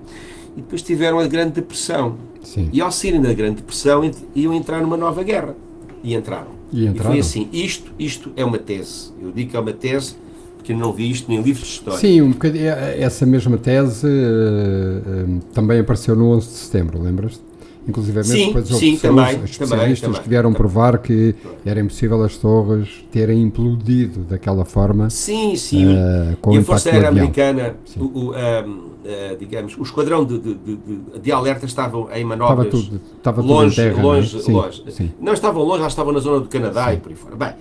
e 0.57 0.61
depois 0.61 0.83
tiveram 0.83 1.19
a 1.19 1.27
Grande 1.27 1.53
Depressão. 1.53 2.17
Sim. 2.43 2.69
E 2.73 2.81
ao 2.81 2.91
saírem 2.91 3.21
da 3.21 3.33
Grande 3.33 3.57
Depressão, 3.57 4.03
iam 4.35 4.53
entrar 4.53 4.81
numa 4.81 4.97
nova 4.97 5.23
guerra. 5.23 5.55
E 6.03 6.15
entraram. 6.15 6.51
E 6.73 6.87
entraram. 6.87 7.11
foi 7.11 7.21
assim, 7.21 7.49
isto, 7.53 7.93
isto 7.99 8.33
é 8.35 8.45
uma 8.45 8.59
tese. 8.59 9.13
Eu 9.21 9.31
digo 9.31 9.51
que 9.51 9.57
é 9.57 9.61
uma 9.61 9.73
tese 9.73 10.17
porque 10.63 10.73
eu 10.73 10.77
não 10.77 10.93
vi 10.93 11.11
isto 11.11 11.31
em 11.31 11.43
livros 11.43 11.67
de 11.67 11.73
história. 11.75 11.99
Sim, 11.99 12.23
um 12.23 12.31
bocadinho, 12.31 12.69
essa 12.69 13.27
mesma 13.27 13.59
tese 13.59 14.07
eh, 14.07 14.11
eh, 14.11 15.41
também 15.53 15.81
apareceu 15.81 16.15
no 16.15 16.31
11 16.31 16.47
de 16.47 16.53
setembro, 16.55 17.03
lembras-te? 17.03 17.43
Inclusive, 17.87 18.23
Sim, 18.23 18.47
depois 18.47 18.71
houve 18.71 18.79
sim, 18.87 18.93
pessoas, 18.97 19.17
também, 19.17 19.45
especialistas 19.45 20.01
também, 20.09 20.23
que 20.23 20.29
vieram 20.29 20.51
também. 20.51 20.59
provar 20.59 20.99
que 20.99 21.35
era 21.67 21.81
impossível 21.81 22.23
as 22.23 22.37
torres 22.37 23.05
terem 23.11 23.43
implodido 23.43 24.21
daquela 24.21 24.65
forma 24.65 25.11
Sim, 25.11 25.57
sim. 25.57 25.97
eh, 25.97 26.37
com 26.41 26.55
e 26.55 26.59
a 26.59 26.63
Força 26.63 26.91
Aérea. 26.91 27.09
Americana, 27.09 27.77
Sim. 27.85 28.01
o, 28.01 28.05
o, 28.27 28.33
ahm, 28.35 28.81
ah, 29.05 29.37
digamos, 29.37 29.77
o 29.77 29.83
esquadrão 29.83 30.25
de, 30.25 30.39
de, 30.39 30.55
de, 30.55 30.77
de- 31.21 31.33
alerta 31.33 31.67
estavam 31.67 32.03
em 32.03 32.23
Estava 32.23 32.27
manobras 32.27 32.71
tudo, 32.71 33.01
estava 33.17 33.43
tudo 33.43 33.53
longe, 33.53 33.73
em 33.81 33.85
terra, 33.85 33.99
é? 33.99 34.03
longe, 34.03 34.41
Sim, 34.43 34.53
longe. 34.53 34.85
Sim. 34.93 35.11
Não 35.21 35.33
estavam 35.33 35.65
longe, 35.65 35.81
já 35.81 35.89
estavam 35.89 36.13
na 36.13 36.21
zona 36.21 36.39
do 36.41 36.49
Canadá 36.49 36.95
e 36.95 36.99
por 36.99 37.09
aí 37.11 37.17
fora. 37.17 37.35
Bem, 37.35 37.55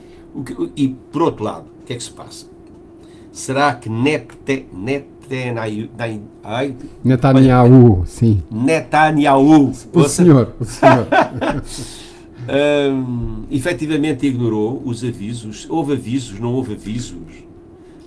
que- 0.46 0.72
e 0.78 0.90
por 1.12 1.24
outro 1.24 1.44
lado, 1.44 1.66
o 1.82 1.86
que 1.86 1.94
é 1.94 1.96
que 1.96 2.04
se 2.04 2.12
passa? 2.12 2.46
Será 3.32 3.74
que 3.74 3.90
Nete, 3.90 5.08
Netanyahu, 5.32 5.90
ai, 6.44 6.76
Netanyahu, 7.04 8.04
sim. 8.06 8.44
Netanyahu, 8.52 9.72
O 9.94 10.04
senhor, 10.10 10.54
o 10.60 10.66
senhor. 10.66 11.08
hum, 12.92 13.44
efetivamente 13.50 14.28
ignorou 14.28 14.82
os 14.84 15.04
avisos? 15.04 15.66
Houve 15.70 15.94
avisos, 15.94 16.40
não 16.40 16.54
houve 16.54 16.74
avisos? 16.74 17.18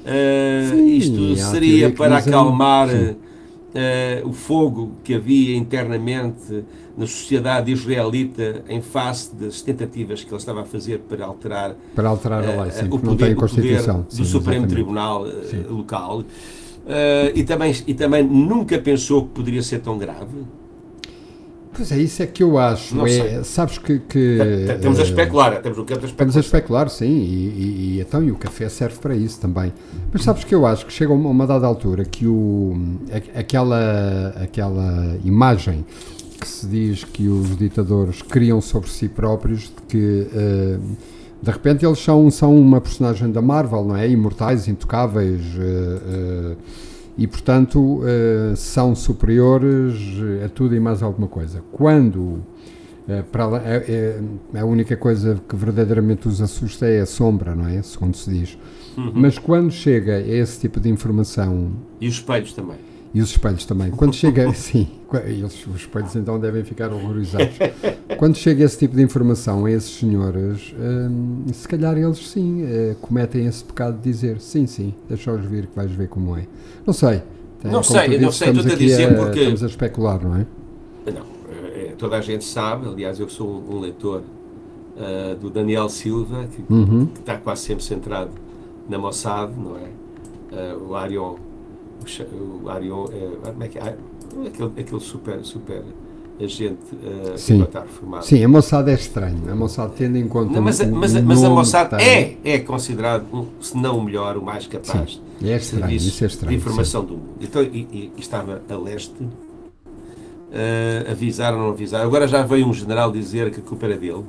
Ah, 0.04 0.68
Sim, 0.70 0.86
isto 0.96 1.36
seria 1.36 1.90
para 1.90 2.18
acalmar 2.18 2.88
ah, 2.90 4.22
o 4.24 4.32
fogo 4.34 4.92
que 5.02 5.14
havia 5.14 5.56
internamente 5.56 6.62
na 6.96 7.06
sociedade 7.06 7.72
israelita 7.72 8.62
em 8.68 8.80
face 8.80 9.34
das 9.34 9.62
tentativas 9.62 10.22
que 10.22 10.30
ele 10.30 10.36
estava 10.36 10.60
a 10.62 10.64
fazer 10.64 11.00
para 11.00 11.24
alterar 11.24 11.74
Para 11.94 12.08
alterar 12.08 12.44
a 12.44 12.52
ah, 12.52 12.62
lei, 12.62 12.70
sim, 12.70 12.84
o 12.84 12.88
porque 12.90 13.06
não 13.06 13.16
poder, 13.16 13.24
tem 13.24 13.34
o 13.34 13.48
poder 13.48 13.82
do 13.82 14.04
sim, 14.10 14.24
Supremo 14.24 14.66
exatamente. 14.66 14.68
Tribunal 14.68 15.26
ah, 15.26 15.72
local. 15.72 16.24
Ah, 16.86 17.30
e, 17.34 17.44
também, 17.44 17.74
e 17.86 17.94
também 17.94 18.22
nunca 18.22 18.78
pensou 18.78 19.24
que 19.24 19.28
poderia 19.30 19.62
ser 19.62 19.80
tão 19.80 19.96
grave. 19.98 20.44
Pois 21.76 21.90
é, 21.90 21.98
isso 21.98 22.22
é 22.22 22.26
que 22.26 22.40
eu 22.40 22.56
acho. 22.56 22.94
Não 22.94 23.04
é, 23.04 23.10
sei. 23.10 23.44
sabes 23.44 23.78
que. 23.78 23.98
que 23.98 24.38
Estamos 24.76 24.98
a 24.98 25.02
eh, 25.02 25.04
especular, 25.06 25.52
estamos 25.54 25.76
no 25.78 25.84
campo 25.84 26.02
da 26.02 26.06
Estamos 26.06 26.36
a 26.36 26.40
especular, 26.40 26.88
sim, 26.88 27.06
e, 27.06 27.48
e- 27.48 27.94
e 27.96 28.00
então 28.00 28.22
e 28.22 28.30
o 28.30 28.36
café 28.36 28.68
serve 28.68 28.98
para 28.98 29.16
isso 29.16 29.40
também. 29.40 29.72
Mas 30.12 30.22
sabes 30.22 30.44
que 30.44 30.54
eu 30.54 30.64
acho 30.66 30.86
que 30.86 30.92
chega 30.92 31.10
a 31.12 31.16
uma, 31.16 31.46
dada 31.48 31.66
altura 31.66 32.04
que 32.04 32.28
o, 32.28 32.76
a- 33.10 33.40
aquela, 33.40 34.28
aquela 34.40 35.16
imagem 35.24 35.84
que 36.40 36.46
se 36.46 36.66
diz 36.68 37.02
que 37.02 37.26
os 37.26 37.56
ditadores 37.56 38.22
criam 38.22 38.60
sobre 38.60 38.88
si 38.88 39.08
próprios, 39.08 39.62
de 39.62 39.82
que 39.88 40.28
eh, 40.32 40.78
de 41.44 41.50
repente 41.50 41.84
eles 41.84 41.98
são, 41.98 42.30
são 42.30 42.56
uma 42.58 42.80
personagem 42.80 43.30
da 43.30 43.42
Marvel, 43.42 43.84
não 43.84 43.96
é? 43.96 44.08
Imortais, 44.08 44.66
intocáveis. 44.66 45.40
eh, 45.58 45.98
eh, 46.08 46.56
e 47.16 47.26
portanto 47.28 48.00
eh, 48.04 48.54
são 48.56 48.92
superiores 48.94 49.94
a 50.44 50.48
tudo 50.48 50.74
e 50.74 50.80
mais 50.80 51.02
alguma 51.02 51.28
coisa. 51.28 51.62
Quando 51.70 52.42
para 53.30 53.58
é- 53.64 53.84
é- 54.54 54.58
a 54.60 54.64
única 54.64 54.96
coisa 54.96 55.38
que 55.48 55.54
verdadeiramente 55.54 56.26
os 56.26 56.40
assusta 56.40 56.86
é 56.86 57.02
a 57.02 57.06
sombra, 57.06 57.54
não 57.54 57.68
é? 57.68 57.82
Segundo 57.82 58.16
se 58.16 58.30
diz. 58.30 58.58
Uhum. 58.96 59.12
Mas 59.14 59.38
quando 59.38 59.70
chega 59.70 60.14
a 60.16 60.20
esse 60.20 60.58
tipo 60.60 60.80
de 60.80 60.88
informação, 60.88 61.70
E 62.00 62.08
os 62.08 62.14
espelhos 62.14 62.52
também. 62.54 62.76
E 63.14 63.20
os 63.22 63.30
espelhos 63.30 63.64
também, 63.64 63.90
quando 63.92 64.12
chega, 64.12 64.52
sim, 64.54 64.88
eles, 65.24 65.64
os 65.66 65.76
espelhos 65.76 66.14
então 66.16 66.38
devem 66.40 66.64
ficar 66.64 66.92
horrorizados. 66.92 67.54
Quando 68.18 68.36
chega 68.36 68.64
esse 68.64 68.76
tipo 68.78 68.96
de 68.96 69.02
informação 69.02 69.64
a 69.66 69.70
esses 69.70 69.90
senhores, 69.98 70.74
hum, 70.78 71.44
se 71.52 71.68
calhar 71.68 71.96
eles 71.96 72.18
sim 72.28 72.64
eh, 72.66 72.96
cometem 73.00 73.46
esse 73.46 73.62
pecado 73.64 73.96
de 73.98 74.02
dizer 74.02 74.40
sim, 74.40 74.66
sim, 74.66 74.92
deixa-os 75.08 75.44
vir 75.46 75.66
que 75.68 75.76
vais 75.76 75.90
ver 75.92 76.08
como 76.08 76.36
é. 76.36 76.46
Não 76.84 76.92
sei. 76.92 77.22
Não 77.62 77.70
Como 77.80 77.84
sei, 77.84 78.02
tu 78.04 78.10
não 78.10 78.18
dizes, 78.18 78.34
sei, 78.36 78.48
estou-te 78.50 78.72
a 78.72 78.76
dizer 78.76 79.16
porque- 79.16 79.38
Estamos 79.40 79.62
a 79.62 79.66
especular, 79.66 80.22
não 80.22 80.36
é? 80.36 80.46
Não, 81.06 81.22
eh, 81.74 81.94
toda 81.96 82.16
a 82.16 82.20
gente 82.20 82.44
sabe, 82.44 82.86
aliás, 82.88 83.18
eu 83.20 83.28
sou 83.28 83.64
um 83.70 83.78
leitor 83.80 84.22
ah, 84.98 85.34
do 85.40 85.48
Daniel 85.50 85.88
Silva, 85.88 86.44
que, 86.54 86.62
Uhum. 86.72 87.06
que 87.06 87.20
está 87.20 87.36
quase 87.38 87.62
sempre 87.62 87.82
centrado 87.84 88.30
na 88.88 88.98
Mossad, 88.98 89.50
não 89.56 89.76
é? 89.76 89.88
Ah, 90.52 90.76
o 90.76 90.94
Arion, 90.94 91.36
o, 92.32 92.64
o 92.64 92.70
Arion, 92.70 93.06
eh, 93.12 93.30
como 93.44 93.62
é 93.64 93.68
que 93.68 93.78
é? 93.78 93.96
Aquele, 94.46 94.72
aquele 94.80 95.00
super, 95.00 95.44
super 95.44 95.82
agente 96.40 96.78
ah, 96.92 97.32
que 97.34 97.40
Sim. 97.40 97.54
agora 97.54 97.68
está 97.68 97.80
reformado. 97.82 98.24
Sim, 98.26 98.44
a 98.44 98.48
moçada 98.48 98.90
é 98.90 98.94
estranho. 98.94 99.38
A 99.50 99.54
moçada 99.54 99.92
tendo 99.96 100.18
em 100.18 100.26
conta. 100.28 100.52
Não, 100.52 100.62
mas, 100.62 100.80
o- 100.80 100.94
mas, 100.94 101.12
mas 101.22 101.44
a 101.44 101.50
Mossad 101.50 101.88
que 101.90 101.94
é, 101.96 102.36
é 102.44 102.58
considerado, 102.58 103.24
um, 103.32 103.46
se 103.60 103.76
não 103.76 103.98
o 103.98 104.04
melhor, 104.04 104.36
o 104.36 104.42
mais 104.44 104.66
capaz 104.66 105.20
Sim, 105.40 105.48
é 105.48 105.56
estranho, 105.56 105.82
serviço 105.84 106.08
isso 106.08 106.24
é 106.24 106.26
estranho. 106.26 106.50
de 106.50 106.56
informação 106.56 107.04
do 107.04 107.14
mundo. 107.14 107.28
Então, 107.40 107.62
e, 107.62 107.66
e- 107.92 108.12
estava 108.18 108.60
a 108.68 108.76
leste, 108.76 109.14
eh, 110.52 111.06
avisar 111.10 111.52
ou 111.54 111.60
não 111.60 111.68
avisar. 111.70 112.02
Agora 112.02 112.26
já 112.26 112.42
veio 112.42 112.66
um 112.66 112.72
general 112.74 113.10
dizer 113.12 113.50
que 113.50 113.60
a 113.60 113.62
culpa 113.62 113.86
era 113.86 113.96
dele. 113.96 114.24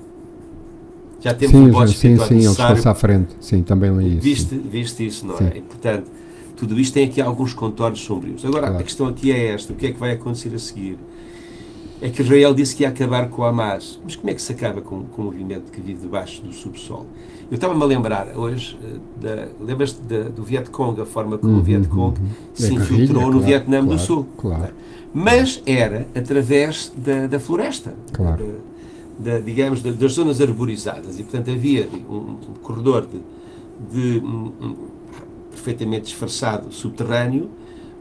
Já 1.21 1.31
Sim, 1.31 1.37
temos 1.37 1.55
um 1.55 1.71
voto 1.71 1.87
sim, 1.89 1.95
sim, 1.95 2.17
sim, 2.17 2.33
ele 2.35 2.43
necessário. 2.43 2.77
está 2.77 2.91
à 2.91 2.95
frente. 2.95 3.29
Sim, 3.39 3.63
também 3.63 3.95
li 3.97 4.09
isso. 4.17 4.21
Viste, 4.21 4.55
viste 4.55 5.05
isso, 5.07 5.25
não 5.25 5.37
Sim. 5.37 5.45
é? 5.45 5.57
E, 5.57 5.61
portanto, 5.61 6.05
tudo 6.55 6.79
isto 6.79 6.93
tem 6.93 7.05
aqui 7.07 7.21
alguns 7.21 7.53
contornos 7.53 7.99
sombrios. 8.01 8.43
Agora, 8.45 8.67
Claro. 8.67 8.79
a 8.79 8.83
questão 8.83 9.07
aqui 9.07 9.31
é 9.31 9.47
esta: 9.53 9.73
o 9.73 9.75
que 9.75 9.87
é 9.87 9.91
que 9.91 9.99
vai 9.99 10.11
acontecer 10.11 10.53
a 10.53 10.59
seguir? 10.59 10.97
É 12.01 12.09
que 12.09 12.21
Israel 12.21 12.53
disse 12.53 12.75
que 12.75 12.83
ia 12.83 12.89
acabar 12.89 13.29
com 13.29 13.41
o 13.41 13.45
Hamas. 13.45 13.99
Mas 14.03 14.15
como 14.15 14.29
é 14.29 14.33
que 14.33 14.41
se 14.41 14.51
acaba 14.51 14.81
com, 14.81 15.03
com 15.05 15.21
o 15.21 15.25
movimento 15.25 15.71
que 15.71 15.79
vive 15.79 16.01
debaixo 16.01 16.41
do 16.41 16.51
subsolo? 16.53 17.05
Eu 17.49 17.55
estava-me 17.55 17.81
a 17.81 17.85
lembrar 17.85 18.27
hoje, 18.35 18.77
eh, 19.23 19.47
lembras-te 19.61 20.01
do 20.01 20.43
Vietcong, 20.43 20.99
a 20.99 21.05
forma 21.05 21.37
como 21.37 21.53
Uhum, 21.53 21.59
o 21.59 21.63
Vietcong 21.63 22.19
uhum. 22.19 22.27
se 22.53 22.65
É 22.71 22.73
infiltrou 22.73 23.21
no 23.25 23.31
claro, 23.33 23.45
Vietnã 23.45 23.79
do 23.81 23.87
claro, 23.87 24.01
Sul. 24.01 24.27
Claro, 24.37 24.73
Mas 25.13 25.61
era 25.65 26.05
através 26.13 26.91
da, 26.97 27.27
da 27.27 27.39
floresta, 27.39 27.93
Claro. 28.11 28.43
da- 29.17 29.31
da, 29.31 29.39
digamos, 29.39 29.81
da- 29.81 29.91
das 29.91 30.11
zonas 30.13 30.41
arborizadas. 30.41 31.17
E, 31.17 31.23
portanto, 31.23 31.49
havia 31.51 31.87
um, 32.09 32.13
um 32.13 32.37
corredor 32.61 33.07
de, 33.07 33.21
de, 34.19 34.25
um, 34.25 34.51
perfeitamente 35.59 36.05
disfarçado 36.05 36.71
subterrâneo, 36.73 37.49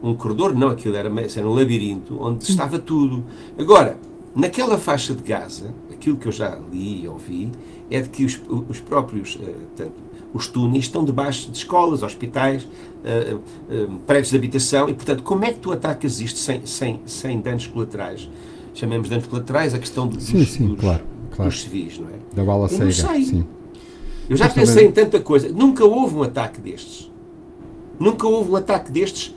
um 0.03 0.13
corredor, 0.13 0.53
não, 0.53 0.67
aquilo 0.69 0.95
era, 0.95 1.09
era 1.09 1.47
um 1.47 1.53
labirinto, 1.53 2.17
onde 2.21 2.43
estava 2.43 2.77
tudo. 2.77 3.23
Agora, 3.57 3.97
naquela 4.35 4.77
faixa 4.77 5.15
de 5.15 5.23
Gaza, 5.23 5.73
aquilo 5.91 6.17
que 6.17 6.27
eu 6.27 6.31
já 6.31 6.59
li 6.71 7.03
e 7.03 7.07
ouvi, 7.07 7.49
é 7.89 8.01
de 8.01 8.09
que 8.09 8.25
os, 8.25 8.39
os 8.69 8.79
próprios, 8.79 9.37
eh, 9.41 9.45
portanto, 9.45 9.93
os 10.33 10.47
túneis 10.47 10.85
estão 10.85 11.03
debaixo 11.05 11.49
de 11.49 11.57
escolas, 11.57 12.03
hospitais, 12.03 12.67
eh, 13.03 13.37
eh, 13.69 13.87
prédios 14.05 14.29
de 14.31 14.35
habitação, 14.37 14.89
e 14.89 14.93
portanto, 14.93 15.23
como 15.23 15.45
é 15.45 15.53
que 15.53 15.59
tu 15.59 15.71
atacas 15.71 16.19
isto 16.19 16.37
sem, 16.37 16.65
sem, 16.65 16.99
sem 17.05 17.39
danos 17.39 17.65
colaterais? 17.67 18.29
Chamemos 18.73 19.07
danos 19.09 19.25
colaterais 19.27 19.73
a 19.73 19.79
questão 19.79 20.07
dos, 20.07 20.23
Sim, 20.23 20.43
sim, 20.45 20.67
dos- 20.67 20.79
claro, 20.81 21.03
claro. 21.31 21.49
dos 21.49 21.61
civis, 21.61 21.97
não 21.97 22.09
é? 22.09 22.13
Da 22.35 22.43
bala 22.43 22.63
Eu 22.65 22.91
cega. 22.91 22.91
Sim. 23.23 23.45
Eu 24.29 24.35
já 24.35 24.45
Mas 24.45 24.53
pensei 24.53 24.75
também- 24.75 24.89
em 24.89 24.91
tanta 24.91 25.19
coisa. 25.21 25.49
Nunca 25.49 25.85
houve 25.85 26.15
um 26.15 26.23
ataque 26.23 26.59
destes. 26.59 27.09
Nunca 27.99 28.27
houve 28.27 28.51
um 28.51 28.55
ataque 28.55 28.91
destes. 28.91 29.35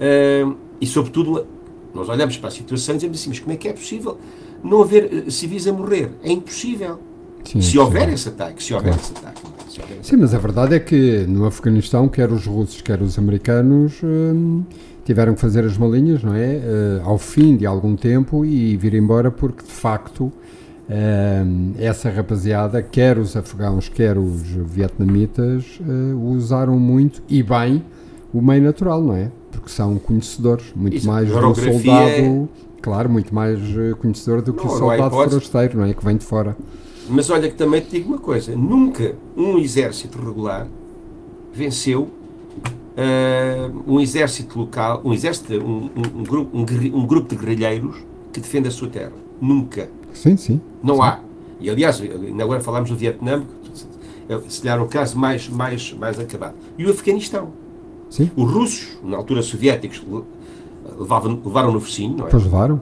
ah, 0.00 0.54
e, 0.80 0.86
sobretudo, 0.86 1.46
nós 1.94 2.08
olhamos 2.08 2.36
para 2.36 2.48
a 2.48 2.52
situação 2.52 2.94
e 2.94 2.98
dizemos 2.98 3.20
assim: 3.20 3.28
mas 3.30 3.38
como 3.38 3.52
é 3.52 3.56
que 3.56 3.68
é 3.68 3.72
possível 3.72 4.18
não 4.62 4.82
haver 4.82 5.24
eh, 5.26 5.30
civis 5.30 5.66
a 5.66 5.72
morrer? 5.72 6.10
É 6.22 6.30
impossível. 6.32 6.98
Sim, 7.44 7.60
se 7.60 7.72
sim. 7.72 7.78
houver 7.78 8.08
esse 8.12 8.28
ataque. 8.28 8.62
Se 8.62 8.74
houver 8.74 8.92
Claro. 8.94 9.02
esse 9.02 9.12
ataque. 9.12 9.42
é? 9.46 9.70
Se 9.70 9.80
houver 9.80 9.98
esse 10.00 10.10
Sim, 10.10 10.16
mas 10.16 10.34
a 10.34 10.38
verdade 10.38 10.74
é 10.74 10.80
que 10.80 11.24
no 11.28 11.46
Afeganistão, 11.46 12.08
quer 12.08 12.30
os 12.32 12.46
russos, 12.46 12.80
quer 12.80 13.00
os 13.02 13.18
americanos, 13.18 13.94
hum, 14.02 14.64
tiveram 15.04 15.34
que 15.34 15.40
fazer 15.40 15.64
as 15.64 15.76
malinhas, 15.78 16.22
não 16.22 16.34
é? 16.34 16.54
Eh, 16.56 17.00
ao 17.04 17.18
fim 17.18 17.56
de 17.56 17.64
algum 17.66 17.94
tempo 17.94 18.44
e 18.44 18.76
vir 18.76 18.94
embora, 18.94 19.30
porque 19.30 19.62
de 19.62 19.70
facto 19.72 20.32
essa 21.78 22.10
rapaziada, 22.10 22.82
quer 22.82 23.18
os 23.18 23.36
afegãos, 23.36 23.88
quer 23.88 24.18
os 24.18 24.42
vietnamitas, 24.42 25.80
eh, 25.80 26.14
usaram 26.14 26.78
muito 26.78 27.22
e 27.28 27.42
bem 27.42 27.82
o 28.32 28.42
meio 28.42 28.62
natural, 28.62 29.00
não 29.00 29.14
é? 29.16 29.30
Porque 29.50 29.70
são 29.70 29.96
conhecedores, 29.98 30.72
muito 30.76 30.96
Isso, 30.98 31.06
mais 31.06 31.28
do 31.28 31.54
soldado, 31.54 32.48
claro, 32.82 33.08
muito 33.08 33.34
mais 33.34 33.58
eh, 33.60 33.94
conhecedor 33.98 34.42
do 34.42 34.52
que 34.52 34.58
Não, 34.64 34.66
o 34.66 34.72
não 34.72 34.78
soldado 34.78 35.06
hipótese. 35.08 35.30
forasteiro, 35.30 35.78
não 35.78 35.84
é? 35.86 35.94
Que 35.94 36.04
vem 36.04 36.16
de 36.16 36.24
fora. 36.24 36.56
Mas 37.08 37.30
olha 37.30 37.48
que 37.48 37.54
também 37.56 37.80
te 37.80 37.90
digo 37.92 38.08
uma 38.10 38.18
coisa: 38.18 38.54
nunca 38.56 39.14
um 39.36 39.58
exército 39.58 40.18
regular 40.18 40.66
venceu 41.52 42.08
ah, 42.96 43.70
um 43.86 44.00
exército 44.00 44.58
local, 44.58 45.00
um 45.04 45.12
exército, 45.12 45.54
um, 45.54 45.90
um- 45.96 46.20
um 46.20 46.22
grupo, 46.24 46.56
um, 46.56 46.62
um 46.98 47.06
grupo 47.06 47.28
de 47.28 47.36
guerrilheiros 47.36 47.96
que 48.32 48.40
defende 48.40 48.68
a 48.68 48.70
sua 48.70 48.88
terra. 48.88 49.12
Nunca. 49.40 49.88
Sim, 50.14 50.36
sim. 50.38 50.60
Não 50.82 51.02
há. 51.02 51.20
E 51.60 51.68
aliás, 51.68 52.02
agora 52.40 52.60
falámos 52.60 52.88
do 52.90 52.96
Vietnã, 52.96 53.44
que 54.26 54.32
é, 54.32 54.40
se 54.48 54.62
calhar 54.62 54.82
o 54.82 54.86
caso 54.86 55.18
mais, 55.18 55.48
mais, 55.48 55.92
mais 55.92 56.18
acabado. 56.18 56.54
E 56.78 56.86
o 56.86 56.90
Afeganistão. 56.90 57.48
Sim. 58.08 58.30
Os 58.36 58.50
russos, 58.50 58.88
na 59.02 59.16
altura 59.18 59.42
soviéticos, 59.42 60.02
levavam, 60.98 61.40
levaram 61.44 61.72
no 61.72 61.80
focinho, 61.80 62.16
não 62.16 62.26
é? 62.26 62.30
Pois 62.30 62.42
levaram. 62.44 62.80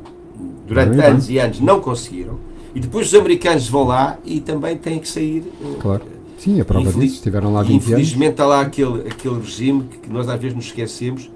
Durante 0.67 1.01
anos 1.01 1.29
e 1.31 1.39
anos 1.39 1.61
não 1.61 1.81
conseguiram. 1.81 2.39
E 2.75 2.81
depois 2.81 3.09
os 3.09 3.15
americanos 3.15 3.69
vão 3.69 3.85
lá 3.85 4.19
e 4.25 4.41
também 4.41 4.77
têm 4.77 4.99
que 4.99 5.09
sair. 5.09 5.45
eh, 5.63 5.77
Claro. 5.81 6.03
Sim, 6.39 6.61
a 6.61 6.65
prova 6.65 6.91
disso. 6.93 7.17
Estiveram 7.17 7.53
lá 7.53 7.61
e 7.63 7.67
20 7.69 7.73
anos. 7.75 7.87
infelizmente 7.89 8.31
está 8.33 8.47
lá 8.47 8.61
aquele, 8.63 9.09
aquele 9.09 9.37
regime 9.37 9.85
que 10.03 10.11
nós 10.11 10.29
às 10.29 10.41
vezes 10.41 10.57
nos 10.57 10.65
esquecemos 10.67 11.31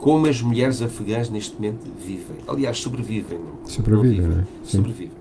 como 0.00 0.26
as 0.26 0.40
mulheres 0.40 0.80
afegãs 0.80 1.28
neste 1.28 1.54
momento 1.54 1.86
vivem. 2.04 2.36
Aliás, 2.48 2.78
sobrevivem. 2.78 3.38
Não, 3.38 3.70
Sobrevivem, 3.70 4.20
não 4.22 4.28
não 4.36 4.40
é? 4.40 4.44
Sobrevivem. 4.64 5.20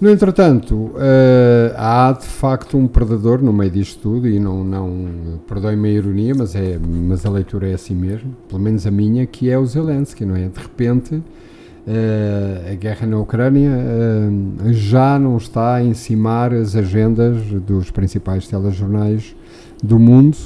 No 0.00 0.08
entretanto, 0.08 0.92
eh, 0.98 1.74
há 1.76 2.12
de 2.12 2.26
facto 2.26 2.76
um 2.78 2.86
predador 2.86 3.42
no 3.42 3.52
meio 3.52 3.70
disto 3.70 4.00
tudo, 4.00 4.28
e 4.28 4.38
não, 4.38 4.62
não 4.62 5.40
perdoem-me 5.48 5.88
a 5.88 5.92
ironia, 5.92 6.34
mas, 6.34 6.54
é, 6.54 6.78
mas 6.78 7.26
a 7.26 7.30
leitura 7.30 7.68
é 7.68 7.74
assim 7.74 7.94
mesmo, 7.94 8.36
pelo 8.48 8.60
menos 8.60 8.86
a 8.86 8.90
minha, 8.90 9.26
que 9.26 9.50
é 9.50 9.58
o 9.58 9.66
Zelensky, 9.66 10.24
não 10.24 10.36
é? 10.36 10.48
De 10.48 10.60
repente, 10.60 11.22
eh, 11.86 12.70
a 12.72 12.74
guerra 12.76 13.06
na 13.06 13.18
Ucrânia 13.18 13.70
eh, 13.70 14.72
já 14.72 15.18
não 15.18 15.36
está 15.36 15.74
a 15.76 15.82
encimar 15.82 16.52
as 16.54 16.76
agendas 16.76 17.36
dos 17.66 17.90
principais 17.90 18.46
telejornais 18.46 19.34
do 19.82 19.98
mundo. 19.98 20.36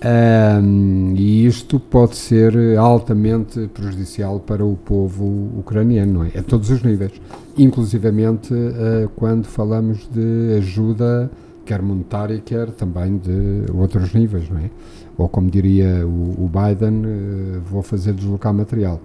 Ahm, 0.00 1.14
e 1.16 1.44
isto 1.44 1.80
pode 1.80 2.16
ser 2.16 2.76
altamente 2.78 3.66
prejudicial 3.74 4.38
para 4.38 4.64
o 4.64 4.76
povo 4.76 5.50
ucraniano, 5.58 6.24
é? 6.24 6.38
A 6.38 6.42
todos 6.42 6.70
os 6.70 6.82
níveis, 6.84 7.12
inclusivamente 7.56 8.54
eh, 8.54 9.08
quando 9.16 9.46
falamos 9.46 10.08
de 10.08 10.56
ajuda, 10.58 11.28
quer 11.66 11.82
monetária, 11.82 12.38
quer 12.38 12.70
também 12.70 13.18
de 13.18 13.64
outros 13.74 14.14
níveis, 14.14 14.48
não 14.48 14.58
é? 14.58 14.70
Ou 15.16 15.28
como 15.28 15.50
diria 15.50 16.06
o, 16.06 16.44
o 16.44 16.48
Biden, 16.48 17.02
eh, 17.04 17.58
vou 17.68 17.82
fazer 17.82 18.12
deslocar 18.12 18.54
material. 18.54 19.00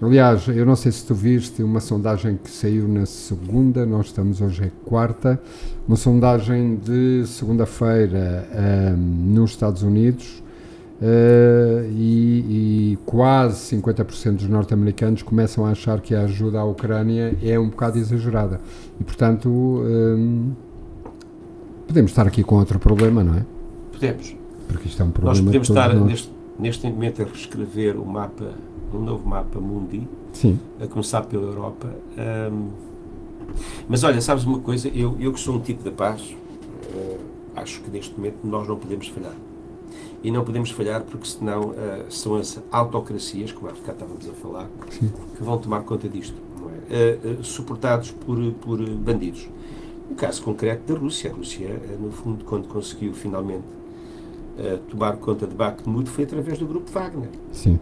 Aliás, 0.00 0.46
eu 0.46 0.64
não 0.64 0.76
sei 0.76 0.92
se 0.92 1.04
tu 1.04 1.12
viste 1.12 1.60
uma 1.60 1.80
sondagem 1.80 2.38
que 2.42 2.48
saiu 2.48 2.86
na 2.86 3.04
segunda, 3.04 3.84
nós 3.84 4.06
estamos 4.06 4.40
hoje 4.40 4.64
é 4.64 4.70
quarta, 4.84 5.40
uma 5.88 5.96
sondagem 5.96 6.76
de 6.76 7.24
segunda-feira 7.26 8.46
ahm, 8.54 8.96
nos 9.34 9.50
Estados 9.50 9.82
Unidos 9.82 10.40
eh, 11.02 11.88
e, 11.90 12.92
e 12.92 12.98
quase 13.04 13.76
50% 13.76 14.36
dos 14.36 14.48
norte-americanos 14.48 15.22
começam 15.22 15.66
a 15.66 15.70
achar 15.70 16.00
que 16.00 16.14
a 16.14 16.22
ajuda 16.22 16.60
à 16.60 16.64
Ucrânia 16.64 17.36
é 17.42 17.58
um 17.58 17.68
bocado 17.68 17.98
exagerada. 17.98 18.60
E, 19.00 19.04
portanto, 19.04 19.82
ahm, 19.84 20.50
podemos 21.88 22.12
estar 22.12 22.26
aqui 22.26 22.44
com 22.44 22.54
outro 22.54 22.78
problema, 22.78 23.24
não 23.24 23.34
é? 23.34 23.44
Podemos. 23.90 24.36
Porque 24.68 24.86
isto 24.86 25.02
é 25.02 25.04
um 25.04 25.08
Nós 25.08 25.14
problema 25.14 25.44
podemos 25.46 25.66
de 25.66 25.74
todos 25.74 25.82
estar 25.84 25.98
nós. 25.98 26.08
neste, 26.08 26.30
neste 26.58 26.86
momento 26.88 27.22
a 27.22 27.24
reescrever 27.24 27.96
o 27.96 28.04
mapa, 28.04 28.54
um 28.92 28.98
novo 28.98 29.28
mapa 29.28 29.60
mundi, 29.60 30.06
Sim, 30.32 30.58
a 30.80 30.86
começar 30.86 31.22
pela 31.22 31.44
Europa. 31.44 31.94
Ahm, 32.16 32.68
mas 33.88 34.04
olha, 34.04 34.20
sabes 34.20 34.44
uma 34.44 34.58
coisa? 34.58 34.88
Eu, 34.88 35.16
eu 35.18 35.32
que 35.32 35.40
sou 35.40 35.56
um 35.56 35.60
tipo 35.60 35.82
da 35.82 35.90
paz, 35.90 36.36
eh, 36.94 37.16
acho 37.56 37.80
que 37.80 37.90
neste 37.90 38.14
momento 38.16 38.38
nós 38.44 38.66
não 38.68 38.76
podemos 38.76 39.08
falhar. 39.08 39.34
E 40.22 40.30
não 40.30 40.44
podemos 40.44 40.70
falhar 40.70 41.02
porque 41.02 41.26
senão 41.28 41.72
eh, 41.76 42.04
são 42.10 42.36
as 42.36 42.60
autocracias, 42.70 43.52
como 43.52 43.68
há 43.68 43.72
bocado 43.72 43.92
estávamos 43.92 44.28
a 44.28 44.32
falar, 44.32 44.68
Sim. 44.90 45.10
que 45.36 45.42
vão 45.42 45.58
tomar 45.58 45.82
conta 45.82 46.08
disto, 46.08 46.36
é? 46.90 47.18
Eh, 47.22 47.38
suportados 47.42 48.10
por, 48.10 48.38
por 48.54 48.78
bandidos. 48.90 49.48
O 50.10 50.14
caso 50.14 50.42
concreto 50.42 50.92
da 50.92 50.98
Rússia. 50.98 51.30
A 51.30 51.34
Rússia, 51.34 51.80
no 52.00 52.10
fundo, 52.10 52.44
quando 52.44 52.66
conseguiu 52.66 53.12
finalmente 53.12 53.64
eh, 54.58 54.78
tomar 54.88 55.16
conta 55.16 55.46
de 55.46 55.54
Bakhmut 55.54 56.08
foi 56.10 56.24
através 56.24 56.58
do 56.58 56.66
grupo 56.66 56.90
Wagner. 56.90 57.28
sim, 57.52 57.78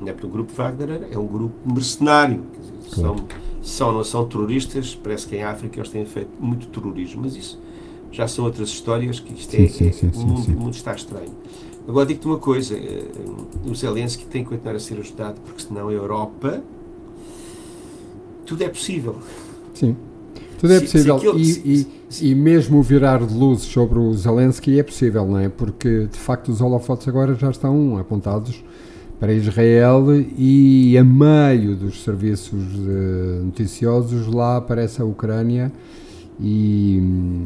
Não 0.00 0.08
é 0.08 0.12
porque 0.12 0.26
o 0.26 0.30
grupo 0.30 0.52
Wagner 0.54 1.08
é 1.10 1.18
um 1.18 1.26
grupo 1.26 1.54
mercenário. 1.72 2.42
Quer 2.52 2.60
dizer, 2.60 2.72
Claro. 2.94 3.16
são, 3.18 3.26
são, 3.62 3.92
não 3.92 4.04
são 4.04 4.26
terroristas, 4.26 4.94
parece 4.94 5.26
que 5.26 5.36
em 5.36 5.42
África 5.42 5.78
eles 5.80 5.88
têm 5.90 6.04
feito 6.06 6.30
muito 6.38 6.66
terrorismo, 6.68 7.22
mas 7.22 7.34
isso 7.36 7.58
já 8.12 8.28
são 8.28 8.44
outras 8.44 8.68
histórias 8.68 9.18
que 9.20 9.32
isto 9.34 9.50
Sim, 9.50 9.64
é, 9.64 9.68
sim, 9.68 9.88
é- 9.88 9.92
sim, 9.92 10.08
o, 10.08 10.12
sim, 10.14 10.24
mundo, 10.26 10.42
sim. 10.42 10.54
o 10.54 10.60
mundo 10.60 10.74
está 10.74 10.94
estranho. 10.94 11.32
Agora 11.88 12.06
digo-te 12.06 12.26
uma 12.26 12.38
coisa, 12.38 12.76
eh, 12.76 13.04
o 13.64 13.74
Zelensky 13.74 14.24
tem 14.26 14.42
que 14.44 14.50
continuar 14.50 14.74
a 14.76 14.80
ser 14.80 14.98
ajudado, 14.98 15.40
porque 15.42 15.62
senão 15.62 15.88
a 15.88 15.92
Europa 15.92 16.62
tudo 18.44 18.62
é 18.62 18.68
possível. 18.68 19.16
sim. 19.74 19.96
Tudo 20.58 20.72
é 20.72 20.78
Se- 20.80 20.86
se 20.86 20.92
possível. 20.92 21.16
aquilo- 21.16 21.38
e, 21.38 21.86
e, 22.20 22.30
e 22.30 22.34
mesmo 22.34 22.82
virar 22.82 23.24
de 23.24 23.34
luzes 23.34 23.64
sobre 23.66 23.98
o 23.98 24.12
Zelensky 24.14 24.78
é 24.78 24.82
possível, 24.82 25.26
não 25.26 25.38
é? 25.38 25.48
Porque 25.48 26.06
de 26.10 26.18
facto 26.18 26.48
os 26.50 26.60
holofotes 26.60 27.06
agora 27.08 27.34
já 27.34 27.50
estão 27.50 27.98
apontados 27.98 28.62
para 29.20 29.32
Israel 29.32 30.04
e 30.36 30.96
a 30.98 31.02
meio 31.04 31.74
dos 31.74 32.02
serviços 32.04 32.62
eh, 32.86 33.40
noticiosos 33.44 34.26
lá 34.26 34.58
aparece 34.58 35.00
a 35.00 35.04
Ucrânia 35.04 35.72
e, 36.38 37.00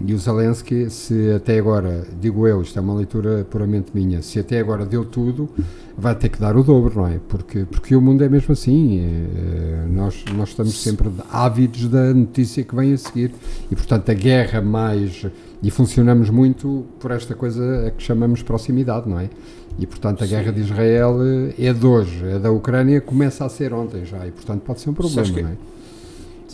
e 0.07 0.13
o 0.13 0.19
Zelensky, 0.19 0.91
se 0.91 1.33
até 1.33 1.59
agora, 1.59 2.05
digo 2.21 2.47
eu, 2.47 2.61
isto 2.63 2.77
é 2.79 2.83
uma 2.83 2.95
leitura 2.95 3.47
puramente 3.49 3.93
minha, 3.95 4.21
se 4.21 4.39
até 4.41 4.59
agora 4.59 4.85
deu 4.85 5.05
tudo, 5.05 5.49
vai 5.97 6.15
ter 6.15 6.29
que 6.29 6.41
dar 6.41 6.57
o 6.57 6.65
dobro, 6.65 6.97
não 6.97 7.07
é? 7.07 7.21
Porque, 7.29 7.65
porque 7.71 7.95
o 7.95 8.01
mundo 8.01 8.25
é 8.25 8.29
mesmo 8.29 8.53
assim, 8.53 9.01
eh, 9.01 9.87
nós, 9.89 10.25
nós 10.35 10.49
estamos 10.49 10.81
sempre 10.81 11.09
ávidos 11.31 11.89
da 11.89 12.13
notícia 12.13 12.65
que 12.65 12.75
vem 12.75 12.93
a 12.93 12.99
seguir 12.99 13.33
e 13.71 13.77
portanto 13.77 14.11
a 14.11 14.15
guerra 14.15 14.61
mais, 14.61 15.25
e 15.63 15.71
funcionamos 15.71 16.29
muito 16.29 16.85
por 16.99 17.13
esta 17.13 17.35
coisa 17.35 17.87
a 17.87 17.91
que 17.93 18.03
chamamos 18.03 18.43
proximidade, 18.43 19.09
não 19.09 19.21
é? 19.21 19.31
E 19.79 19.87
portanto 19.87 20.25
a 20.25 20.27
Sim. 20.27 20.35
guerra 20.35 20.53
de 20.53 20.61
Israel 20.63 21.19
eh, 21.23 21.67
é 21.67 21.73
de 21.73 21.87
hoje, 21.87 22.29
a 22.29 22.39
da 22.39 22.51
Ucrânia 22.51 23.01
começa 23.01 23.45
a 23.45 23.49
ser 23.49 23.73
ontem 23.73 24.05
já 24.05 24.27
e 24.27 24.33
portanto 24.33 24.63
pode 24.63 24.81
ser 24.81 24.91
um 24.91 24.95
problema, 24.95 25.43
não 25.43 25.49
é? 25.49 25.57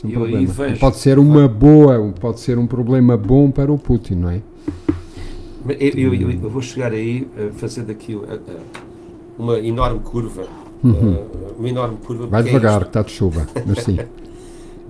Pode 0.07 0.17
ser 0.17 0.19
um 0.19 0.23
Eu 0.23 0.47
problema. 0.47 0.53
vejo- 0.53 0.81
pode 0.81 0.97
ser 0.99 1.19
uma 1.19 1.49
boa, 1.49 2.13
pode 2.21 2.41
ser 2.41 2.59
um 2.59 2.67
problema 2.67 3.17
bom 3.17 3.51
para 3.51 3.73
o 3.73 3.79
Putin, 3.79 4.15
não 4.15 4.31
é? 4.31 4.41
Eu, 5.69 6.15
eu- 6.15 6.31
eu- 6.31 6.51
vou 6.51 6.63
chegar 6.63 6.93
aí 6.93 7.27
eh, 7.37 7.51
fazendo 7.55 7.91
aqui 7.91 8.15
eh, 8.15 8.39
eh, 8.49 8.57
uma 9.39 9.59
enorme 9.59 9.99
curva. 10.01 10.43
eh, 10.85 11.25
uma 11.59 11.69
enorme 11.69 11.97
curva. 12.05 12.25
Uhum. 12.25 12.31
Vai 12.31 12.41
é 12.43 12.45
devagar, 12.45 12.73
isto. 12.73 12.81
que 12.83 12.87
está 12.89 13.03
de 13.03 13.11
chuva, 13.11 13.47
mas 13.67 13.79
sim. 13.83 13.99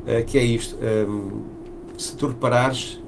Que 0.27 0.39
é 0.39 0.45
isto. 0.45 0.77
um, 1.09 1.41
se 1.99 2.15
tu 2.17 2.27
reparares, 2.29 3.01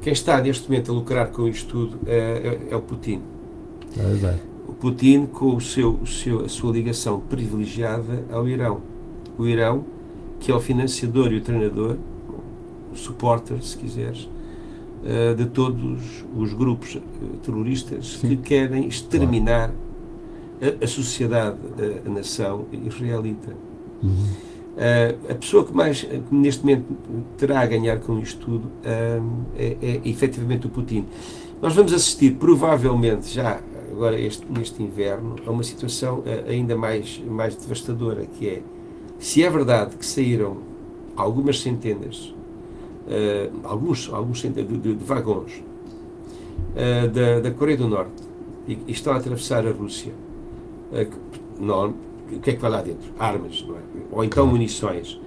quem 0.00 0.12
está 0.12 0.40
neste 0.40 0.70
momento 0.70 0.92
a 0.92 0.94
lucrar 0.94 1.26
com 1.32 1.48
isto 1.48 1.68
tudo 1.68 1.98
é, 2.06 2.16
é- 2.70 2.72
é 2.72 2.76
o 2.76 2.80
Putin. 2.80 3.20
Pois 3.94 4.22
é. 4.24 4.36
O 4.68 4.72
Putin 4.72 5.26
com 5.26 5.56
o 5.56 5.60
seu, 5.60 5.98
o 6.00 6.06
seu- 6.06 6.44
a 6.44 6.48
sua 6.48 6.72
ligação 6.72 7.20
privilegiada 7.20 8.24
ao 8.30 8.46
Irão. 8.48 8.80
O 9.36 9.46
Irão, 9.46 9.84
que 10.40 10.50
é 10.50 10.54
o 10.54 10.60
financiador 10.60 11.32
e 11.32 11.36
o 11.36 11.40
treinador, 11.40 11.96
o 12.92 12.96
supporter, 12.96 13.62
se 13.62 13.76
quiseres, 13.76 14.28
uh, 15.02 15.34
de 15.34 15.46
todos 15.46 16.24
os 16.36 16.52
grupos 16.52 16.96
uh, 16.96 17.00
terroristas 17.42 18.18
Sim. 18.20 18.28
que 18.28 18.36
querem 18.36 18.86
exterminar 18.86 19.70
a, 20.60 20.84
a 20.84 20.86
sociedade, 20.86 21.58
a, 21.78 22.08
a 22.08 22.12
nação 22.12 22.66
israelita. 22.72 23.52
Uh, 24.02 25.32
a 25.32 25.34
pessoa 25.34 25.64
que 25.64 25.72
mais 25.74 26.02
que 26.02 26.22
neste 26.30 26.64
momento 26.64 26.96
terá 27.36 27.60
a 27.60 27.66
ganhar 27.66 27.98
com 27.98 28.18
isto 28.20 28.38
tudo 28.46 28.70
um, 28.84 29.42
é, 29.56 29.76
é 29.82 30.00
efetivamente 30.04 30.66
o 30.66 30.70
Putin. 30.70 31.04
Nós 31.60 31.74
vamos 31.74 31.92
assistir, 31.92 32.36
provavelmente, 32.36 33.28
já 33.34 33.60
agora 33.90 34.20
este, 34.20 34.46
neste 34.48 34.80
inverno, 34.80 35.34
a 35.44 35.50
uma 35.50 35.64
situação 35.64 36.22
ainda 36.46 36.76
mais, 36.76 37.20
mais 37.26 37.56
devastadora, 37.56 38.24
que 38.26 38.48
é, 38.48 38.62
se 39.18 39.42
é 39.42 39.50
verdade 39.50 39.96
que 39.96 40.06
saíram 40.06 40.58
algumas 41.16 41.60
centenas, 41.60 42.32
uh, 43.06 43.50
alguns, 43.64 44.08
alguns 44.12 44.40
centenas 44.40 44.70
de, 44.70 44.78
de- 44.78 44.94
de 44.94 45.04
vagões 45.04 45.52
uh, 46.74 47.08
da, 47.08 47.40
da 47.40 47.50
Coreia 47.50 47.76
do 47.78 47.88
Norte 47.88 48.22
e, 48.66 48.78
e 48.86 48.92
estão 48.92 49.12
a 49.12 49.16
atravessar 49.16 49.66
a 49.66 49.70
Rússia, 49.72 50.12
uh, 50.92 51.18
não, 51.60 51.94
o 52.32 52.38
que 52.40 52.50
é 52.50 52.52
que 52.54 52.60
vai 52.60 52.70
lá 52.70 52.82
dentro? 52.82 53.10
Armas, 53.18 53.64
não 53.66 53.74
é? 53.76 53.80
Ou 54.12 54.22
então 54.24 54.46
munições. 54.46 55.18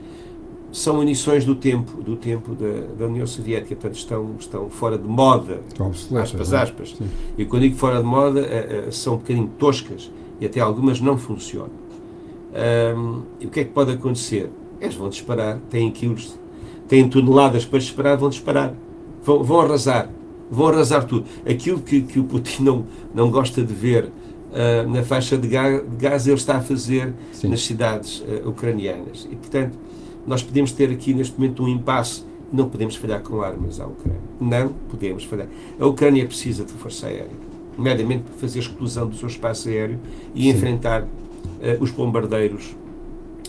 São 0.71 0.95
munições 0.95 1.43
do 1.43 1.53
tempo, 1.53 2.01
do 2.01 2.15
tempo 2.15 2.55
da, 2.55 2.93
da 2.97 3.05
União 3.07 3.27
Soviética, 3.27 3.75
portanto 3.75 3.97
estão, 3.97 4.35
estão 4.39 4.69
fora 4.69 4.97
de 4.97 5.05
moda, 5.05 5.59
Estão 5.67 5.87
obsoletas. 5.87 6.31
aspas, 6.31 6.53
é? 6.53 6.57
aspas. 6.57 6.95
E 7.37 7.43
quando 7.43 7.63
digo 7.63 7.75
fora 7.75 7.97
de 7.97 8.05
moda, 8.05 8.47
são 8.89 9.15
um 9.15 9.17
bocadinho 9.17 9.49
toscas 9.59 10.09
e 10.39 10.45
até 10.45 10.61
algumas 10.61 11.01
não 11.01 11.17
funcionam. 11.17 11.71
Ahm, 12.53 13.21
e 13.39 13.45
o 13.45 13.49
que 13.49 13.61
é 13.61 13.63
que 13.63 13.71
pode 13.71 13.91
acontecer? 13.91 14.49
Eles 14.79 14.95
vão 14.95 15.09
disparar, 15.09 15.59
têm 15.69 15.91
quilos, 15.91 16.37
têm 16.87 17.07
toneladas 17.07 17.65
para 17.65 17.79
disparar, 17.79 18.17
vão 18.17 18.29
disparar, 18.29 18.73
vão, 19.23 19.43
vão 19.43 19.61
arrasar, 19.61 20.09
vão 20.49 20.67
arrasar 20.67 21.05
tudo. 21.05 21.25
Aquilo 21.49 21.79
que, 21.79 22.01
que 22.01 22.19
o 22.19 22.23
Putin 22.23 22.63
não, 22.63 22.85
não 23.13 23.29
gosta 23.31 23.61
de 23.63 23.73
ver 23.73 24.09
ah, 24.53 24.83
na 24.87 25.03
faixa 25.03 25.37
de 25.37 25.47
Ga- 25.47 25.79
de 25.81 25.95
Gaza, 25.97 26.29
ele 26.29 26.37
está 26.37 26.57
a 26.57 26.61
fazer 26.61 27.13
Sim. 27.31 27.47
nas 27.49 27.61
cidades 27.63 28.23
ah, 28.27 28.47
ucranianas. 28.49 29.27
E, 29.31 29.35
portanto, 29.35 29.77
nós 30.27 30.43
podemos 30.43 30.71
ter 30.71 30.89
aqui 30.91 31.13
neste 31.13 31.39
momento 31.39 31.63
um 31.63 31.67
impasse. 31.67 32.23
Não 32.51 32.67
podemos 32.67 32.97
falhar 32.97 33.21
com 33.21 33.41
armas 33.41 33.79
à 33.79 33.85
Ucrânia. 33.87 34.19
Não 34.41 34.73
podemos 34.89 35.23
falhar. 35.23 35.47
A 35.79 35.85
Ucrânia 35.85 36.25
precisa 36.25 36.65
de 36.65 36.73
força 36.73 37.07
aérea. 37.07 37.31
nomeadamente 37.77 38.23
para 38.23 38.33
fazer 38.35 38.59
exclusão 38.59 39.07
do 39.07 39.15
seu 39.15 39.29
espaço 39.29 39.69
aéreo 39.69 39.97
e 40.35 40.49
enfrentar 40.49 41.03
eh, 41.03 41.05
os 41.79 41.91
bombardeiros 41.91 42.75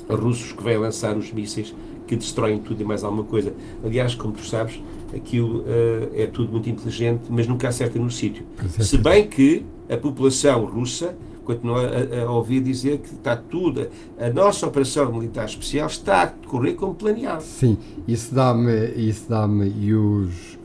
russos 0.09 0.53
que 0.53 0.63
vêm 0.63 0.79
lançar 0.79 1.17
os 1.17 1.33
mísseis 1.33 1.75
que 2.07 2.17
destroem 2.17 2.59
tudo 2.59 2.83
e 2.83 2.85
mais 2.85 3.05
alguma 3.05 3.25
coisa. 3.25 3.55
Aliás, 3.85 4.15
como 4.15 4.35
tu 4.35 4.45
sabes, 4.45 4.83
aquilo 5.15 5.65
eh, 5.67 6.25
é 6.25 6.27
tudo 6.27 6.53
muito 6.53 6.69
inteligente, 6.69 7.23
mas 7.31 7.47
nunca 7.47 7.69
acerta 7.69 7.99
no 7.99 8.11
sítio. 8.11 8.45
É, 8.59 8.83
Se 8.83 8.99
pois 8.99 9.03
bem 9.03 9.29
que 9.29 9.65
a 9.89 9.97
população 9.97 10.65
russa 10.65 11.17
continua 11.45 11.83
a, 11.87 12.25
a 12.25 12.31
ouvir 12.31 12.61
dizer 12.61 12.99
que 12.99 13.15
está 13.15 13.37
tudo, 13.37 13.89
a 14.19 14.29
nossa 14.31 14.67
operação 14.67 15.11
militar 15.13 15.47
especial 15.47 15.87
está 15.87 16.23
a 16.23 16.27
decorrer 16.27 16.75
como 16.75 16.95
planeado. 16.95 17.43
Sim, 17.43 17.79
isso 18.07 18.35
dá-me, 18.35 18.89
isso 18.97 19.27
dá-me 19.29 19.69
e 19.69 19.95
os 19.95 20.59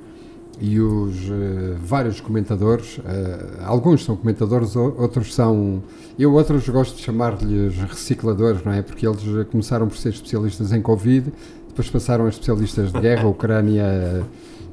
e 0.60 0.80
os 0.80 1.16
eh, 1.30 1.76
vários 1.80 2.20
comentadores, 2.20 3.00
eh, 3.06 3.64
alguns 3.64 4.04
são 4.04 4.16
comentadores, 4.16 4.76
outros 4.76 5.34
são, 5.34 5.84
eu 6.18 6.34
outros 6.34 6.68
gosto 6.68 6.96
de 6.96 7.04
chamar-lhes 7.04 7.76
recicladores, 7.78 8.64
não 8.64 8.72
é? 8.72 8.82
Porque 8.82 9.08
eles 9.08 9.22
eh, 9.24 9.44
começaram 9.44 9.88
por 9.88 9.98
ser 9.98 10.10
especialistas 10.10 10.72
em 10.72 10.82
Covid, 10.82 11.32
depois 11.68 11.90
passaram 11.90 12.26
a 12.26 12.30
especialistas 12.30 12.92
de 12.92 13.00
guerra, 13.00 13.28
Ucrânia, 13.28 14.26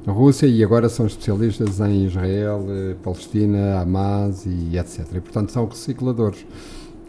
Rússia 0.07 0.47
e 0.47 0.63
agora 0.63 0.89
são 0.89 1.05
especialistas 1.05 1.79
em 1.79 2.05
Israel, 2.05 2.65
Palestina, 3.03 3.79
Hamas 3.79 4.45
e 4.45 4.77
etc. 4.77 5.05
E 5.15 5.21
portanto 5.21 5.51
são 5.51 5.65
recicladores. 5.67 6.45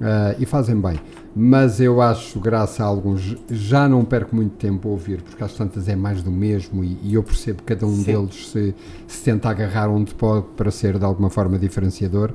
Ah, 0.00 0.34
e 0.38 0.44
fazem 0.44 0.78
bem. 0.80 0.98
Mas 1.34 1.80
eu 1.80 2.00
acho, 2.00 2.40
graças 2.40 2.80
a 2.80 2.84
alguns, 2.84 3.36
já 3.50 3.88
não 3.88 4.04
perco 4.04 4.34
muito 4.34 4.54
tempo 4.56 4.88
a 4.88 4.90
ouvir, 4.92 5.20
porque 5.22 5.42
às 5.42 5.52
tantas 5.52 5.88
é 5.88 5.96
mais 5.96 6.22
do 6.22 6.30
mesmo 6.30 6.82
e, 6.82 6.98
e 7.02 7.14
eu 7.14 7.22
percebo 7.22 7.58
que 7.58 7.74
cada 7.74 7.86
um 7.86 7.94
Sim. 7.94 8.04
deles 8.04 8.48
se, 8.48 8.74
se 9.06 9.22
tenta 9.22 9.48
agarrar 9.48 9.88
onde 9.88 10.14
pode 10.14 10.46
para 10.56 10.70
ser 10.70 10.98
de 10.98 11.04
alguma 11.04 11.30
forma 11.30 11.58
diferenciador. 11.58 12.32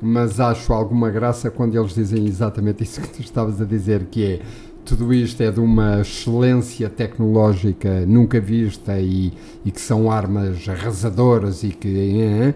Mas 0.00 0.38
acho 0.38 0.72
alguma 0.72 1.10
graça 1.10 1.50
quando 1.50 1.76
eles 1.76 1.94
dizem 1.94 2.26
exatamente 2.26 2.82
isso 2.84 3.00
que 3.00 3.08
tu 3.08 3.20
estavas 3.20 3.60
a 3.60 3.64
dizer, 3.64 4.06
que 4.10 4.24
é 4.24 4.40
tudo 4.84 5.12
isto 5.12 5.42
é 5.42 5.50
de 5.50 5.60
uma 5.60 6.00
excelência 6.00 6.88
tecnológica 6.88 8.06
nunca 8.06 8.40
vista 8.40 8.98
e, 8.98 9.34
e 9.62 9.70
que 9.70 9.80
são 9.80 10.10
armas 10.10 10.66
arrasadoras 10.66 11.62
e 11.62 11.68
que 11.68 12.54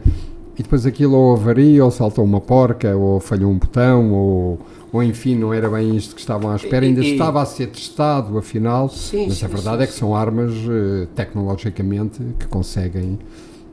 e 0.59 0.63
depois 0.63 0.85
aquilo 0.87 1.15
ou 1.17 1.35
avaria, 1.35 1.85
ou 1.85 1.91
saltou 1.91 2.25
uma 2.25 2.41
porca, 2.41 2.95
ou 2.97 3.19
falhou 3.21 3.51
um 3.51 3.59
botão, 3.59 4.13
ou, 4.13 4.59
ou 4.93 5.03
enfim, 5.03 5.35
não 5.37 5.53
era 5.53 5.69
bem 5.71 5.97
isto 5.97 6.15
que 6.15 6.21
estavam 6.21 6.51
à 6.51 6.57
espera, 6.57 6.85
ainda 6.85 7.01
e- 7.03 7.13
estava 7.13 7.41
a 7.41 7.47
ser 7.47 7.69
testado, 7.69 8.37
afinal. 8.37 8.89
Sim, 8.89 9.27
mas 9.29 9.39
sim, 9.39 9.45
a 9.45 9.49
verdade 9.49 9.79
sim, 9.79 9.83
é 9.85 9.87
que 9.87 9.93
são 9.95 10.15
armas 10.15 10.53
eh, 10.53 11.07
tecnologicamente 11.15 12.21
que 12.39 12.47
conseguem, 12.47 13.19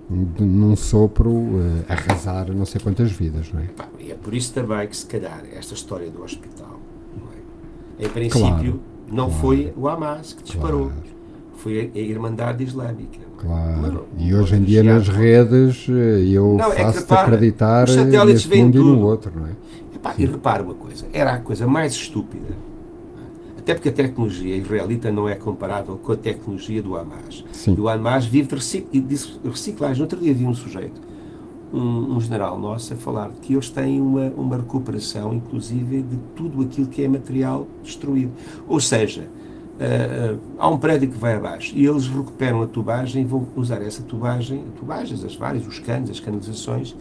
num 0.09 0.75
sopro, 0.75 1.31
eh, 1.87 1.93
arrasar 1.93 2.51
não 2.53 2.65
sei 2.65 2.81
quantas 2.81 3.11
vidas, 3.11 3.51
não 3.53 3.61
é? 3.61 3.67
E 3.99 4.11
é 4.11 4.15
por 4.15 4.33
isso 4.33 4.53
também 4.53 4.87
que, 4.87 4.95
se 4.97 5.05
calhar, 5.05 5.43
esta 5.53 5.73
história 5.73 6.09
do 6.09 6.23
hospital, 6.23 6.79
não 7.15 7.27
é? 7.99 8.05
em 8.05 8.09
princípio, 8.09 8.39
Claro, 8.49 8.79
não 9.11 9.25
claro. 9.25 9.41
foi 9.41 9.73
o 9.75 9.87
Hamas 9.87 10.33
que 10.33 10.43
disparou, 10.43 10.85
Claro. 10.85 11.18
Foi 11.59 11.91
a, 11.93 11.97
Irmandade 11.99 12.63
Islâmica. 12.63 13.19
Claro. 13.37 14.05
E 14.17 14.33
hoje 14.33 14.55
em 14.55 14.63
dia 14.63 14.83
nas 14.83 15.07
redes 15.07 15.87
eh, 15.89 16.25
eu 16.29 16.57
é 16.59 16.83
faço-te 16.83 17.01
repara, 17.01 17.21
acreditar 17.27 17.87
os 17.87 17.95
eh, 17.95 18.03
satélites 18.03 18.45
veem 18.45 18.65
mundo 18.65 18.77
e 18.77 18.83
no 18.83 19.01
outro, 19.05 19.31
não 19.35 19.47
é? 19.47 19.51
Epá, 19.95 20.13
e 20.17 20.25
repara 20.25 20.63
uma 20.63 20.73
coisa, 20.73 21.05
era 21.13 21.33
a 21.33 21.39
coisa 21.39 21.67
mais 21.67 21.93
estúpida, 21.93 22.47
até 23.57 23.73
porque 23.73 23.89
a 23.89 23.91
tecnologia 23.93 24.55
israelita 24.55 25.11
não 25.11 25.27
é 25.27 25.35
comparável 25.35 25.97
com 25.97 26.11
a 26.11 26.15
tecnologia 26.17 26.81
do 26.81 26.95
Hamas. 26.97 27.43
Sim. 27.51 27.75
E 27.77 27.81
o 27.81 27.87
Hamas 27.87 28.25
vive 28.25 28.47
de 28.47 28.55
recic- 28.55 28.89
de 28.91 29.49
reciclagem. 29.49 30.01
Outro 30.01 30.19
dia 30.19 30.33
vi 30.33 30.45
um 30.45 30.53
sujeito, 30.55 30.99
um, 31.73 32.15
um 32.15 32.21
general 32.21 32.57
nosso, 32.59 32.93
a 32.93 32.97
falar 32.97 33.29
que 33.41 33.53
eles 33.53 33.69
têm 33.69 34.01
uma, 34.01 34.27
uma 34.35 34.57
recuperação, 34.57 35.33
inclusive, 35.33 36.01
de 36.01 36.17
tudo 36.35 36.61
aquilo 36.63 36.87
que 36.87 37.03
é 37.03 37.07
material 37.07 37.67
destruído. 37.83 38.31
Ou 38.67 38.79
seja, 38.79 39.27
ah, 39.79 40.33
ah, 40.33 40.37
há 40.57 40.69
um 40.69 40.77
prédio 40.77 41.09
que 41.09 41.17
vai 41.17 41.35
abaixo 41.35 41.73
e 41.75 41.85
eles 41.85 42.07
recuperam 42.07 42.61
a 42.61 42.67
tubagem 42.67 43.21
e 43.21 43.25
vão 43.25 43.47
usar 43.55 43.81
essa 43.81 44.01
tubagem, 44.03 44.63
tubagens, 44.77 45.23
as 45.23 45.35
várias, 45.35 45.65
os 45.65 45.79
canos, 45.79 46.09
as 46.09 46.19
canalizações, 46.19 46.95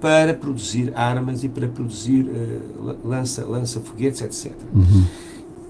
para 0.00 0.34
produzir 0.34 0.92
armas 0.96 1.44
e 1.44 1.48
para 1.48 1.68
produzir 1.68 2.26
ah, 2.28 2.82
la- 2.84 2.96
lança, 3.04 3.44
lança-foguetes, 3.44 4.20
etc. 4.22 4.52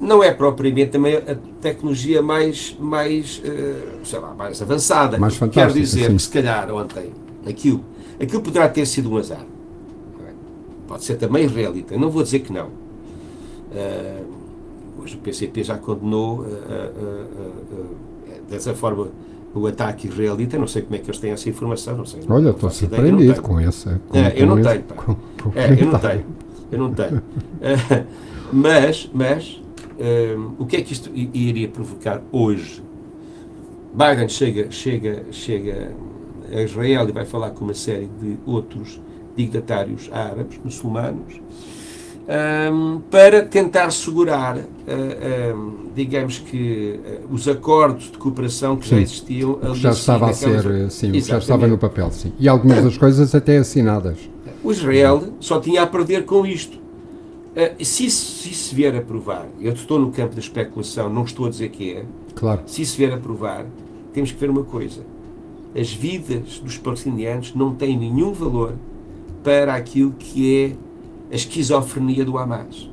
Não 0.01 0.23
é 0.23 0.33
propriamente 0.33 0.91
também 0.91 1.17
a 1.17 1.37
tecnologia 1.61 2.21
mais, 2.23 2.77
mais, 2.81 3.41
ah, 3.45 3.99
sei 4.05 4.19
lá, 4.19 4.35
mais 4.35 4.61
avançada. 4.63 5.19
Mais 5.19 5.39
Quero 5.39 5.73
dizer 5.73 6.11
sim. 6.11 6.17
que 6.17 6.23
se 6.23 6.29
calhar 6.31 6.73
ontem 6.73 7.13
aquilo, 7.47 7.85
aquilo 8.21 8.41
poderá 8.43 8.69
ter 8.69 8.87
sido 8.87 9.11
um 9.13 9.17
azar. 9.19 9.45
Pode 10.89 11.05
ser 11.05 11.17
também 11.17 11.45
israelita. 11.45 11.95
Eu 11.95 12.01
não 12.01 12.11
vou 12.11 12.23
dizer 12.23 12.41
que 12.41 12.53
não. 12.53 12.69
Hoje 13.75 14.42
o 15.15 15.19
PCP 15.19 15.65
já 15.65 15.77
condenou 15.79 16.45
ah, 16.45 16.49
ah, 16.71 17.27
ah, 18.31 18.33
dessa 18.49 18.75
forma 18.75 19.09
o 19.55 19.67
ataque 19.67 20.09
israelita. 20.09 20.57
Não 20.59 20.67
sei 20.67 20.83
como 20.83 20.95
é 20.97 20.99
que 20.99 21.07
eles 21.11 21.19
têm 21.21 21.31
essa 21.33 21.49
informação. 21.49 21.97
Não 21.97 22.07
sei, 22.07 22.21
não 22.27 22.37
Olha, 22.37 22.51
estou 22.51 22.61
eu 22.61 22.63
não 22.63 22.71
surpreendido 22.71 23.33
tenho. 23.35 23.43
com 23.45 23.61
essa. 23.61 24.01
Com, 24.09 24.19
É, 24.19 24.29
eu 24.35 24.41
com 24.41 24.47
não 24.47 24.59
esse- 24.61 24.69
tenho, 24.71 24.83
com- 24.85 25.15
com 25.43 25.49
o 25.49 25.53
É, 25.55 25.73
eu 25.83 25.87
não 25.91 25.99
tenho. 25.99 26.25
Eu 26.71 26.79
não 26.79 26.93
tenho. 26.95 27.23
Eh, 27.61 28.05
mas, 28.53 29.11
mas 29.13 29.61
hum, 29.99 30.53
o 30.59 30.65
que 30.67 30.77
é 30.77 30.83
que 30.83 30.93
isto 30.93 31.11
iria 31.15 31.69
provocar 31.69 32.23
hoje? 32.33 32.83
Biden 33.95 34.29
chega, 34.29 34.71
chega, 34.71 35.25
chega 35.31 35.93
a 36.51 36.63
Israel 36.63 37.09
e 37.09 37.13
vai 37.13 37.27
falar 37.27 37.51
com 37.51 37.65
uma 37.67 37.75
série 37.75 38.09
de 38.21 38.39
outros 38.47 39.01
dignatários 39.37 40.09
árabes, 40.13 40.59
muçulmanos, 40.65 41.41
hum, 42.29 43.01
para 43.11 43.43
tentar 43.45 43.91
segurar, 43.91 44.59
eh, 44.87 45.53
hum, 45.55 45.87
digamos 45.95 46.39
que, 46.39 47.01
eh, 47.05 47.21
os 47.31 47.47
acordos 47.49 48.11
de 48.11 48.19
cooperação 48.19 48.77
que 48.77 48.89
já 48.89 48.97
Sim. 48.97 49.03
existiam 49.03 49.59
ali 49.63 49.75
já 49.79 49.91
estava 49.91 50.27
a 50.27 50.29
naquelas- 50.29 50.63
ser, 50.63 50.71
eh, 50.71 50.89
sim, 50.91 51.13
que 51.13 51.21
já 51.21 51.39
estava 51.39 51.67
no 51.67 51.79
papel, 51.79 52.11
sim. 52.11 52.33
E 52.39 52.49
algumas 52.49 52.83
das 52.85 52.97
coisas 52.97 53.35
até 53.35 53.59
assinadas. 53.59 54.19
O 54.63 54.71
Israel 54.71 55.33
só 55.41 55.59
tinha 55.61 55.83
a 55.83 55.87
perder 55.87 56.25
com 56.25 56.47
isto. 56.47 56.79
Eh, 57.55 57.75
se, 57.81 58.11
se 58.11 58.49
isso 58.51 58.75
vier 58.75 58.97
a 58.97 59.03
provar, 59.03 59.47
eu 59.61 59.73
estou 59.73 59.99
no 59.99 60.11
campo 60.11 60.35
da 60.35 60.41
especulação, 60.41 61.11
não 61.11 61.25
estou 61.25 61.47
a 61.47 61.51
dizer 61.51 61.69
que 61.71 61.93
é, 61.93 62.05
Claro. 62.35 62.63
se 62.67 62.81
isso 62.83 62.97
vier 62.97 63.13
a 63.13 63.19
provar, 63.19 63.67
temos 64.15 64.31
que 64.33 64.39
ver 64.39 64.49
uma 64.49 64.63
coisa. 64.65 65.01
As 65.79 65.93
vidas 65.93 66.61
dos 66.63 66.79
palestinianos 66.79 67.55
não 67.55 67.75
têm 67.75 67.99
nenhum 67.99 68.33
valor 68.33 68.75
para 69.43 69.75
aquilo 69.75 70.13
que 70.19 70.57
é 70.65 70.73
a 71.33 71.35
esquizofrenia 71.35 72.25
do 72.25 72.37
Hamas. 72.39 72.61
A 72.61 72.69
Sim, 72.71 72.89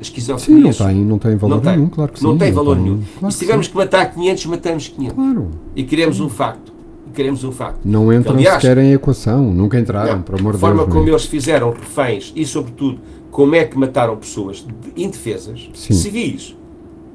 esquizofrenia. 0.00 0.64
não 0.64 0.72
tem, 0.72 0.94
não 1.04 1.18
tem 1.18 1.36
valor 1.36 1.54
Não 1.54 1.60
tem. 1.62 1.76
nenhum, 1.76 1.88
claro 1.88 2.12
que 2.12 2.18
sim. 2.18 2.24
Não 2.26 2.36
tem 2.36 2.52
valor 2.52 2.76
nenhum. 2.76 3.00
claro 3.18 3.28
e 3.28 3.32
se 3.32 3.38
que 3.38 3.44
tivermos 3.44 3.66
sim. 3.66 3.72
que 3.72 3.78
matar 3.78 4.12
500, 4.12 4.46
matamos 4.46 4.88
500. 4.88 5.14
Claro. 5.14 5.48
E 5.74 5.84
queremos 5.84 6.20
um 6.20 6.28
facto. 6.28 6.72
E 7.06 7.10
queremos 7.12 7.44
um 7.44 7.52
facto. 7.52 7.78
Não 7.84 8.12
entram 8.12 8.34
Aliás, 8.34 8.60
sequer 8.60 8.76
em 8.78 8.92
equação. 8.92 9.42
Nunca 9.54 9.78
entraram, 9.80 10.16
Não, 10.16 10.22
por 10.22 10.38
amor 10.38 10.50
a 10.50 10.52
de 10.54 10.58
forma 10.60 10.82
Deus. 10.82 10.92
como 10.92 11.06
é? 11.08 11.10
eles 11.12 11.24
fizeram 11.24 11.70
reféns 11.70 12.32
e, 12.36 12.44
sobretudo, 12.44 12.98
como 13.30 13.54
é 13.54 13.64
que 13.64 13.78
mataram 13.78 14.16
pessoas 14.16 14.58
de- 14.66 15.02
indefesas, 15.02 15.70
Sim. 15.72 15.94
civis, 15.94 16.54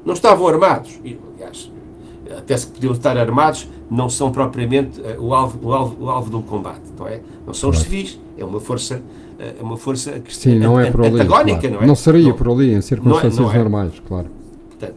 não 0.03 0.13
estavam 0.13 0.47
armados. 0.47 0.99
E, 1.05 1.17
aliás, 1.35 1.71
até 2.35 2.57
se 2.57 2.65
podiam 2.65 2.93
estar 2.93 3.15
armados, 3.17 3.67
não 3.91 4.09
são 4.09 4.31
propriamente 4.31 4.99
eh, 5.03 5.17
o, 5.19 5.33
alvo, 5.35 5.59
o, 5.61 5.73
alvo, 5.73 6.03
o 6.05 6.09
alvo 6.09 6.29
de 6.31 6.35
um 6.37 6.41
combate, 6.41 6.81
não 6.97 7.07
é? 7.07 7.19
Não 7.45 7.53
são 7.53 7.69
os 7.69 7.79
civis, 7.79 8.19
é 8.37 8.43
uma 8.45 8.59
força, 8.59 9.01
uma 9.61 9.77
força 9.77 10.11
que- 10.19 10.35
Sim, 10.35 10.59
não 10.59 10.79
é 10.79 10.91
por 10.91 11.01
ali. 11.05 11.15
antagónica, 11.15 11.67
claro. 11.69 11.85
não 11.85 11.93
é? 11.93 11.95
seria 11.95 12.27
Não- 12.29 12.33
por 12.33 12.49
ali, 12.49 12.73
em 12.73 12.81
circunstâncias 12.81 13.37
não 13.37 13.51
é. 13.51 13.57
normais, 13.57 13.93
claro. 14.07 14.27
Portanto, 14.69 14.95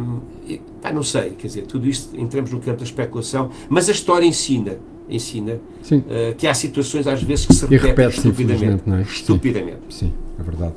hum, 0.00 0.18
e, 0.46 0.60
pá, 0.82 0.92
não 0.92 1.02
sei, 1.02 1.30
quer 1.30 1.46
dizer, 1.48 1.62
tudo 1.62 1.86
isto 1.88 2.18
entramos 2.18 2.50
no 2.50 2.60
campo 2.60 2.78
da 2.78 2.84
especulação, 2.84 3.50
mas 3.68 3.88
a 3.88 3.92
história 3.92 4.26
ensina, 4.26 4.76
ensina 5.08 5.58
Sim, 5.82 6.02
eh, 6.08 6.34
que 6.36 6.46
há 6.46 6.54
situações 6.54 7.06
às 7.06 7.22
vezes 7.22 7.46
que 7.46 7.54
se 7.54 7.62
repetem 7.66 7.88
repete-se, 7.90 8.28
estupidamente. 8.28 8.82
não 8.86 8.96
é? 8.96 9.04
Sim. 9.04 9.10
Estupidamente. 9.10 9.78
sim, 9.90 10.12
é 10.38 10.42
verdade. 10.42 10.74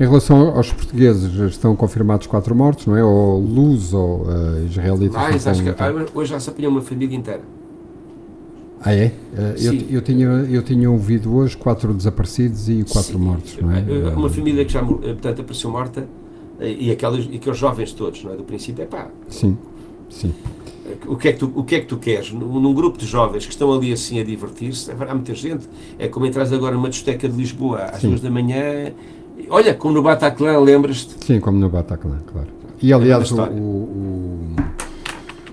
Em 0.00 0.04
relação 0.04 0.48
aos 0.56 0.72
portugueses, 0.72 1.32
estão 1.52 1.76
confirmados 1.76 2.26
quatro 2.26 2.54
mortos, 2.54 2.86
não 2.86 2.96
é? 2.96 3.04
Ou 3.04 3.38
luz 3.40 3.92
ou 3.92 4.22
uh, 4.22 4.64
israelitas. 4.66 5.14
não 5.14 5.20
Mais, 5.22 5.46
acho 5.46 5.62
que, 5.62 5.68
ah, 5.68 6.06
hoje 6.14 6.30
já 6.30 6.40
se 6.40 6.50
apanhou 6.50 6.72
uma 6.72 6.80
família 6.82 7.16
inteira. 7.16 7.42
Ah, 8.84 8.94
é? 8.94 9.12
Eh, 9.36 9.54
eu, 9.60 9.74
eu, 9.90 10.02
tinha, 10.02 10.26
eu 10.26 10.62
tinha 10.62 10.90
ouvido 10.90 11.34
hoje 11.36 11.56
quatro 11.56 11.94
desaparecidos 11.94 12.68
e 12.68 12.82
quatro 12.84 13.12
Sim. 13.12 13.18
mortos, 13.18 13.56
não 13.60 13.70
é? 13.70 13.78
Eh, 13.80 14.12
Uma 14.16 14.26
Eh, 14.26 14.30
família 14.30 14.64
que 14.64 14.72
já, 14.72 14.82
portanto, 14.82 15.40
apareceu 15.40 15.70
morta 15.70 16.06
e, 16.60 16.90
aquelas, 16.90 17.24
e 17.30 17.36
aqueles 17.36 17.58
jovens 17.58 17.92
todos, 17.92 18.22
não 18.24 18.32
é? 18.32 18.36
Do 18.36 18.42
princípio, 18.44 18.82
é 18.82 18.86
pá, 18.86 19.08
Sim, 19.28 19.56
sim. 20.10 20.32
o 21.06 21.16
que, 21.16 21.28
é 21.28 21.32
que 21.32 21.38
tu, 21.38 21.52
o 21.54 21.62
que 21.64 21.76
é 21.76 21.80
que 21.80 21.86
tu 21.86 21.96
queres? 21.96 22.32
Num, 22.32 22.74
grupo 22.74 22.98
de 22.98 23.06
jovens 23.06 23.46
que 23.46 23.52
estão 23.52 23.72
ali 23.72 23.92
assim 23.92 24.18
a 24.20 24.24
divertir-se, 24.24 24.90
haverá 24.90 25.14
muita 25.14 25.34
gente. 25.34 25.68
É 25.98 26.08
como 26.08 26.26
entras 26.26 26.52
agora 26.52 26.74
numa 26.74 26.90
discoteca 26.90 27.28
de 27.28 27.36
Lisboa 27.36 27.84
às 27.84 28.00
Sim. 28.00 28.08
duas 28.08 28.20
da 28.20 28.30
manhã. 28.30 28.92
Olha, 29.48 29.74
como 29.74 29.94
no 29.94 30.02
Bataclan, 30.02 30.58
lembras-te? 30.58 31.24
Sim, 31.24 31.38
como 31.40 31.56
no 31.58 31.68
Bataclan, 31.68 32.18
claro. 32.26 32.48
E 32.80 32.90
É 32.90 32.94
aliás, 32.94 33.30
uma 33.30 33.42
história. 33.44 33.62
o, 33.62 33.64
o, 33.64 34.56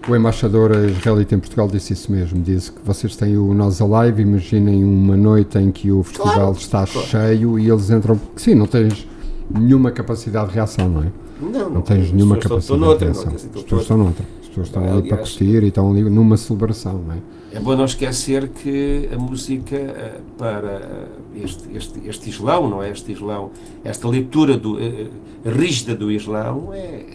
O 0.09 0.15
embaixador 0.15 0.71
israelita 0.89 1.35
em 1.35 1.39
Portugal 1.39 1.67
disse 1.67 1.93
isso 1.93 2.11
mesmo. 2.11 2.41
Disse 2.41 2.71
que 2.71 2.79
vocês 2.83 3.15
têm 3.15 3.37
o 3.37 3.53
Nós 3.53 3.79
Alive, 3.79 4.23
imaginem 4.23 4.83
uma 4.83 5.15
noite 5.15 5.59
em 5.59 5.69
que 5.71 5.91
o 5.91 6.01
festival 6.01 6.33
Claro, 6.33 6.51
está 6.53 6.87
claro. 6.87 7.07
cheio 7.07 7.59
e 7.59 7.69
eles 7.69 7.91
entram. 7.91 8.19
Sim, 8.35 8.55
não 8.55 8.65
tens 8.65 9.07
nenhuma 9.53 9.91
capacidade 9.91 10.49
de 10.49 10.55
reação, 10.55 10.89
não 10.89 11.03
é? 11.03 11.11
Não, 11.39 11.69
Não 11.69 11.81
tens 11.81 12.11
nenhuma 12.11 12.37
capacidade 12.37 12.79
noutra, 12.81 13.11
de 13.11 13.13
não, 13.17 13.23
reação. 13.23 13.31
quer 13.51 13.59
As 13.59 13.63
pessoas 13.63 13.81
estão 13.83 13.97
noutra. 13.97 14.25
As 14.41 14.47
pessoas 14.47 14.67
estão 14.67 14.83
ali 14.91 15.07
para 15.09 15.17
curtir 15.17 15.63
e 15.63 15.67
estão 15.67 15.91
ali 15.91 16.01
numa 16.09 16.37
celebração, 16.37 17.01
não 17.07 17.13
é? 17.13 17.17
É 17.51 17.59
bom 17.59 17.75
não 17.75 17.85
esquecer 17.85 18.47
que 18.49 19.09
a 19.13 19.17
música 19.17 19.75
eh, 19.75 20.19
para 20.37 21.07
este, 21.35 21.63
este, 21.75 22.01
este 22.07 22.29
Islão, 22.29 22.67
não 22.69 22.81
é? 22.81 22.89
Este 22.91 23.11
Islão, 23.11 23.51
esta 23.83 24.07
leitura 24.07 24.57
do, 24.57 24.79
eh, 24.79 25.07
eh, 25.45 25.49
rígida 25.49 25.95
do 25.95 26.11
Islão 26.11 26.71
é, 26.73 27.05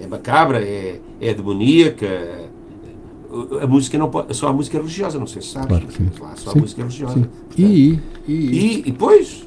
é, 0.00 0.04
é 0.04 0.06
macabra, 0.06 0.60
é, 0.62 1.00
é 1.20 1.34
demoníaca. 1.34 2.48
A 3.60 3.66
música 3.66 3.98
não 3.98 4.08
pode, 4.08 4.34
só 4.34 4.48
a 4.48 4.52
música 4.52 4.78
religiosa, 4.78 5.18
não 5.18 5.26
sei 5.26 5.42
se 5.42 5.48
sabes. 5.48 5.68
Claro 5.68 5.86
que 5.86 5.92
sim. 5.94 6.10
Lá 6.18 6.34
só 6.34 6.50
Sim, 6.52 6.58
a 6.58 6.62
música 6.62 6.82
religiosa. 6.82 7.14
Sim. 7.14 7.20
Portanto, 7.22 7.58
E, 7.58 7.98
e, 8.26 8.32
e, 8.32 8.78
e 8.78 8.82
depois, 8.90 9.46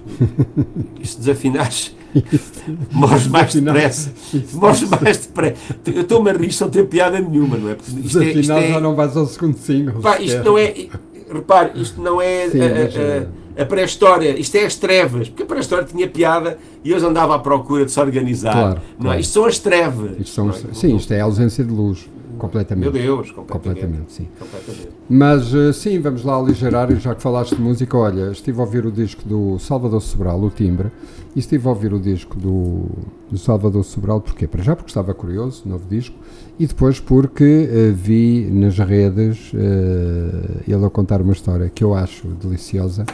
se 1.04 1.18
desafinares, 1.18 1.96
morres 2.92 3.26
mais 3.28 3.54
depressa. 3.56 4.14
Morres 4.54 4.84
mais 4.84 5.18
depressa. 5.18 5.76
Eu 5.88 6.02
estou-me 6.02 6.30
a 6.30 6.34
rir, 6.34 6.56
não 6.62 6.70
tem 6.70 6.86
piada 6.86 7.20
nenhuma, 7.20 7.58
não 7.58 7.70
é? 7.70 7.76
Porque 7.76 7.92
isto 8.06 8.20
é, 8.22 8.32
isto 8.32 8.52
é- 8.54 8.68
já 8.74 8.80
não 8.80 8.96
vais 8.96 9.18
ao 9.18 9.26
segundo 9.26 9.58
single. 9.58 10.00
Pá, 10.00 10.20
isto 10.22 10.44
não 10.44 10.58
é. 10.58 10.88
Repare, 11.34 11.72
isto 11.82 12.02
não 12.02 12.22
é 12.22 12.50
Sim, 12.50 12.62
a- 12.62 12.66
a, 12.66 12.68
eh, 12.68 13.28
a- 13.62 13.64
a 13.64 13.66
pré-história, 13.66 14.40
isto 14.40 14.56
é 14.56 14.66
as 14.66 14.76
trevas. 14.76 15.30
Porque 15.30 15.44
a 15.44 15.46
pré-história 15.46 15.86
tinha 15.86 16.08
piada 16.08 16.58
e 16.84 16.92
eles 16.92 17.04
andavam 17.04 17.36
à 17.36 17.40
procura 17.40 17.86
de 17.86 17.92
se 17.92 18.00
organizar. 18.00 18.54
Claro, 18.54 18.82
não 18.98 19.06
claro. 19.06 19.18
é? 19.18 19.22
Isto 19.22 19.34
são 19.34 19.46
as 19.46 19.60
trevas. 19.60 20.12
Isto 20.20 20.34
são, 20.36 20.50
é? 20.50 20.54
sim, 20.74 20.96
isto 20.96 21.12
é 21.14 21.22
a 21.22 21.24
ausência 21.26 21.64
de 21.64 21.72
luz, 21.72 22.10
completamente. 22.38 22.84
Meu 22.84 22.92
Deus, 22.92 23.32
completamente. 23.32 23.52
Completamente, 23.82 24.14
sim. 24.14 24.28
Completamente. 24.40 24.90
Mas 25.10 25.54
eh, 25.54 25.74
sim, 25.74 26.00
vamos 26.00 26.24
lá 26.24 26.38
aligerar, 26.38 26.92
e 26.92 26.96
já 26.96 27.14
que 27.14 27.22
falaste 27.22 27.56
de 27.56 27.62
música, 27.62 27.98
olha, 27.98 28.32
estive 28.32 28.60
a 28.60 28.64
ouvir 28.64 28.86
o 28.86 28.92
disco 28.92 29.22
do 29.28 29.60
Salvador 29.60 30.02
Sobral, 30.02 30.42
o 30.42 30.50
Timbre, 30.50 30.90
e 31.36 31.40
estive 31.40 31.66
a 31.68 31.70
ouvir 31.70 31.94
o 31.94 32.00
disco 32.00 32.38
do, 32.38 32.86
do 33.30 33.38
Salvador 33.38 33.84
Sobral, 33.86 34.20
porquê? 34.22 34.48
Para 34.48 34.62
já 34.64 34.76
porque 34.76 34.90
estava 34.90 35.14
curioso, 35.14 35.64
novo 35.66 35.86
disco, 35.90 36.16
e 36.60 36.66
depois 36.68 37.00
porque 37.00 37.70
eh, 37.72 37.92
vi 37.94 38.50
nas 38.52 38.78
redes 38.78 39.52
eh, 39.54 40.62
ele 40.68 40.86
a 40.86 40.90
contar 40.90 41.22
uma 41.22 41.34
história 41.34 41.70
que 41.74 41.84
eu 41.84 41.94
acho 41.94 42.28
deliciosa, 42.28 43.06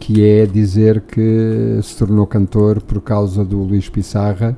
que 0.00 0.24
é 0.26 0.46
dizer 0.46 1.02
que 1.02 1.78
se 1.82 1.96
tornou 1.96 2.26
cantor 2.26 2.80
por 2.80 3.00
causa 3.02 3.44
do 3.44 3.58
Luís 3.62 3.88
Pissarra, 3.88 4.56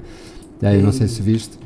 eu 0.62 0.82
não 0.82 0.92
sei 0.92 1.08
se 1.08 1.20
viste, 1.20 1.58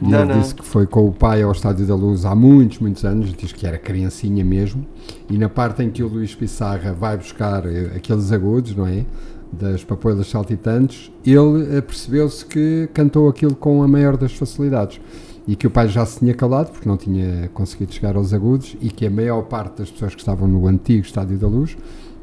e 0.00 0.06
Não, 0.06 0.20
ele 0.20 0.34
não. 0.34 0.40
disse 0.40 0.54
que 0.54 0.64
foi 0.64 0.86
com 0.86 1.08
o 1.08 1.12
pai 1.12 1.42
ao 1.42 1.50
Estádio 1.50 1.86
da 1.86 1.94
Luz 1.94 2.24
há 2.26 2.34
muitos, 2.34 2.78
muitos 2.78 3.04
anos, 3.04 3.32
diz 3.34 3.50
que 3.52 3.66
era 3.66 3.78
criancinha 3.78 4.44
mesmo, 4.44 4.84
e 5.30 5.38
na 5.38 5.48
parte 5.48 5.82
em 5.82 5.90
que 5.90 6.02
o 6.02 6.08
Luís 6.08 6.34
Pissarra 6.34 6.92
vai 6.92 7.16
buscar 7.16 7.64
eh, 7.66 7.92
aqueles 7.96 8.30
agudos, 8.30 8.76
não 8.76 8.86
é? 8.86 9.06
Das 9.50 9.82
papoilas 9.82 10.26
saltitantes, 10.28 11.10
ele 11.24 11.76
eh, 11.76 11.80
percebeu-se 11.80 12.44
que 12.44 12.88
cantou 12.92 13.28
aquilo 13.28 13.54
com 13.54 13.82
a 13.82 13.88
maior 13.88 14.16
das 14.16 14.32
facilidades. 14.32 15.00
E 15.48 15.56
que 15.56 15.66
o 15.66 15.70
pai 15.70 15.88
já 15.88 16.06
se 16.06 16.20
tinha 16.20 16.34
calado, 16.34 16.70
porque 16.70 16.88
não 16.88 16.96
tinha 16.96 17.50
conseguido 17.52 17.92
chegar 17.92 18.14
aos 18.16 18.32
agudos, 18.32 18.76
e 18.80 18.88
que 18.90 19.04
a 19.06 19.10
maior 19.10 19.42
parte 19.42 19.78
das 19.78 19.90
pessoas 19.90 20.14
que 20.14 20.20
estavam 20.20 20.46
no 20.46 20.68
antigo 20.68 21.04
Estádio 21.04 21.36
da 21.36 21.48
Luz 21.48 21.76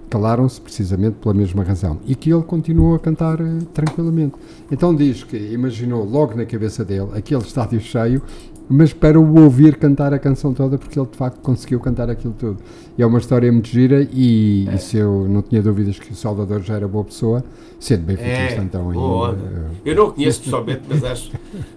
calaram-se 0.09 0.59
precisamente 0.59 1.15
pela 1.15 1.33
mesma 1.33 1.63
razão. 1.63 1.99
E 2.05 2.15
que 2.15 2.33
ele 2.33 2.43
continuou 2.43 2.95
a 2.95 2.99
cantar 2.99 3.39
eh, 3.39 3.59
tranquilamente. 3.73 4.35
Então 4.71 4.95
diz 4.95 5.23
que 5.23 5.37
imaginou 5.37 6.03
logo 6.03 6.35
na 6.35 6.45
cabeça 6.45 6.83
dele 6.83 7.09
aquele 7.13 7.41
estádio 7.41 7.79
cheio, 7.79 8.21
mas 8.69 8.93
para 8.93 9.19
o 9.19 9.41
ouvir 9.43 9.75
cantar 9.77 10.13
a 10.13 10.19
canção 10.19 10.53
toda, 10.53 10.77
porque 10.77 10.99
ele 10.99 11.07
de 11.11 11.17
facto 11.17 11.39
conseguiu 11.41 11.79
cantar 11.79 12.07
aquilo 12.09 12.35
tudo. 12.37 12.57
E 12.95 13.01
é 13.01 13.05
uma 13.05 13.17
história 13.17 13.51
muito 13.51 13.67
gira 13.67 14.07
e, 14.13 14.69
e 14.71 14.77
se 14.77 14.97
eu 14.97 15.25
não 15.27 15.41
tinha 15.41 15.61
dúvidas 15.61 15.97
que 15.97 16.11
o 16.11 16.15
Salvador 16.15 16.61
já 16.61 16.75
era 16.75 16.87
boa 16.87 17.03
pessoa, 17.03 17.43
sendo 17.79 18.03
bem 18.03 18.15
É, 18.19 18.55
então 18.61 18.91
boa 18.91 19.29
ainda, 19.29 19.41
eh, 19.43 19.89
Eu 19.89 19.95
não 19.95 20.07
o 20.09 20.13
conheço 20.13 20.41
pessoalmente, 20.41 20.81
mas 20.87 21.03
acho. 21.03 21.31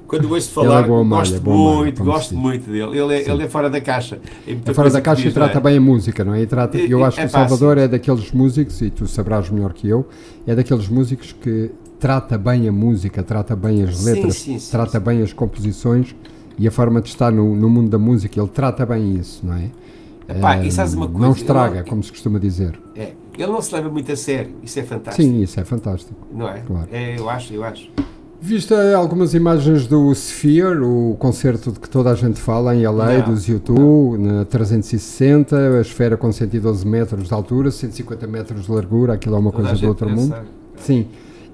Quando 0.07 0.31
ouço 0.31 0.51
é 0.51 0.53
falar, 0.65 0.87
malha, 0.87 1.05
gosto 1.05 1.43
malha, 1.43 1.59
muito, 1.59 1.97
se 1.97 2.03
gosto 2.03 2.37
muito 2.37 2.71
dele. 2.71 2.99
Ele 2.99 3.15
é, 3.15 3.31
ele 3.31 3.43
é 3.45 3.49
fora 3.49 3.71
da 3.71 3.81
caixa. 3.81 4.21
É 4.47 4.53
É 4.53 4.75
fora 4.75 4.91
da 4.91 5.01
caixa 5.01 5.23
e 5.23 5.25
diz, 5.25 5.33
é? 5.33 5.41
trata 5.41 5.61
bem 5.61 5.79
a 5.79 5.81
música, 5.81 6.23
não 6.25 6.35
é? 6.35 6.43
E 6.43 6.47
trata, 6.47 6.77
É- 6.77 6.87
eu 6.93 7.01
é- 7.01 7.05
acho 7.05 7.17
que 7.17 7.23
é 7.23 7.27
o 7.27 7.31
Salvador 7.31 7.79
é 7.79 7.89
daqueles 7.89 8.31
músicos, 8.33 8.83
e 8.83 8.91
tu 8.91 9.07
sabrás 9.07 9.49
melhor 9.49 9.73
que 9.73 9.89
eu, 9.89 10.07
é 10.47 10.55
daqueles 10.55 10.89
músicos 10.89 11.33
que 11.33 11.71
trata 11.99 12.37
bem 12.37 12.69
a 12.69 12.73
música, 12.73 13.23
trata 13.23 13.55
bem 13.57 13.83
as 13.83 14.05
letras, 14.05 14.35
sim, 14.35 14.59
sim, 14.59 14.71
trata 14.73 14.99
sim. 14.99 15.05
bem 15.05 15.23
as 15.23 15.33
composições 15.33 16.15
e 16.59 16.67
a 16.67 16.71
forma 16.71 17.01
de 17.01 17.09
estar 17.09 17.31
no, 17.33 17.55
no 17.57 17.69
mundo 17.69 17.89
da 17.91 17.99
música, 17.99 18.39
ele 18.41 18.49
trata 18.49 18.85
bem 18.87 19.15
isso, 19.17 19.45
não 19.45 19.55
é? 19.55 19.71
Epá, 20.29 20.71
sabes 20.71 20.95
uma 20.95 21.07
não 21.07 21.13
coisa? 21.13 21.39
estraga, 21.39 21.77
não- 21.81 21.85
como 21.85 22.03
se 22.03 22.11
costuma 22.11 22.39
dizer. 22.39 22.79
É, 22.95 23.13
ele 23.37 23.51
não 23.53 23.61
se 23.61 23.75
leva 23.75 23.89
muito 23.91 24.11
a 24.13 24.17
sério. 24.17 24.53
Isso 24.63 24.79
é 24.79 24.83
fantástico. 24.83 25.23
Sim, 25.27 25.43
isso 25.43 25.59
é 25.61 25.65
fantástico. 25.65 26.15
Não 26.33 26.49
é? 26.49 26.61
Claro. 26.61 26.89
É, 26.93 27.19
eu 27.19 27.29
acho, 27.29 27.53
eu 27.53 27.65
acho. 27.65 27.91
Viste 28.41 28.75
algumas 28.75 29.35
imagens 29.35 29.87
do 29.87 30.11
Sphere, 30.13 30.79
o 30.81 31.15
concerto 31.19 31.71
de 31.71 31.79
que 31.79 31.89
toda 31.89 32.11
a 32.11 32.15
gente 32.17 32.41
fala 32.41 32.75
em 32.75 32.85
LA, 32.85 33.19
Não, 33.19 33.33
dos 33.35 33.47
YouTube, 33.47 34.19
na 34.19 34.45
360, 34.45 35.57
a 35.57 35.81
esfera 35.81 36.17
com 36.17 36.33
112 36.33 36.85
metros 36.87 37.29
de 37.29 37.35
altura, 37.35 37.71
150 37.71 38.27
metros 38.27 38.65
de 38.67 38.73
largura, 38.73 39.13
aquilo 39.15 39.37
é 39.37 39.39
uma 39.39 39.53
Toda 39.53 39.65
coisa 39.65 39.81
do 39.81 39.87
outro 39.89 40.07
pensa- 40.09 40.21
mundo. 40.37 40.47
Sim. 40.77 41.07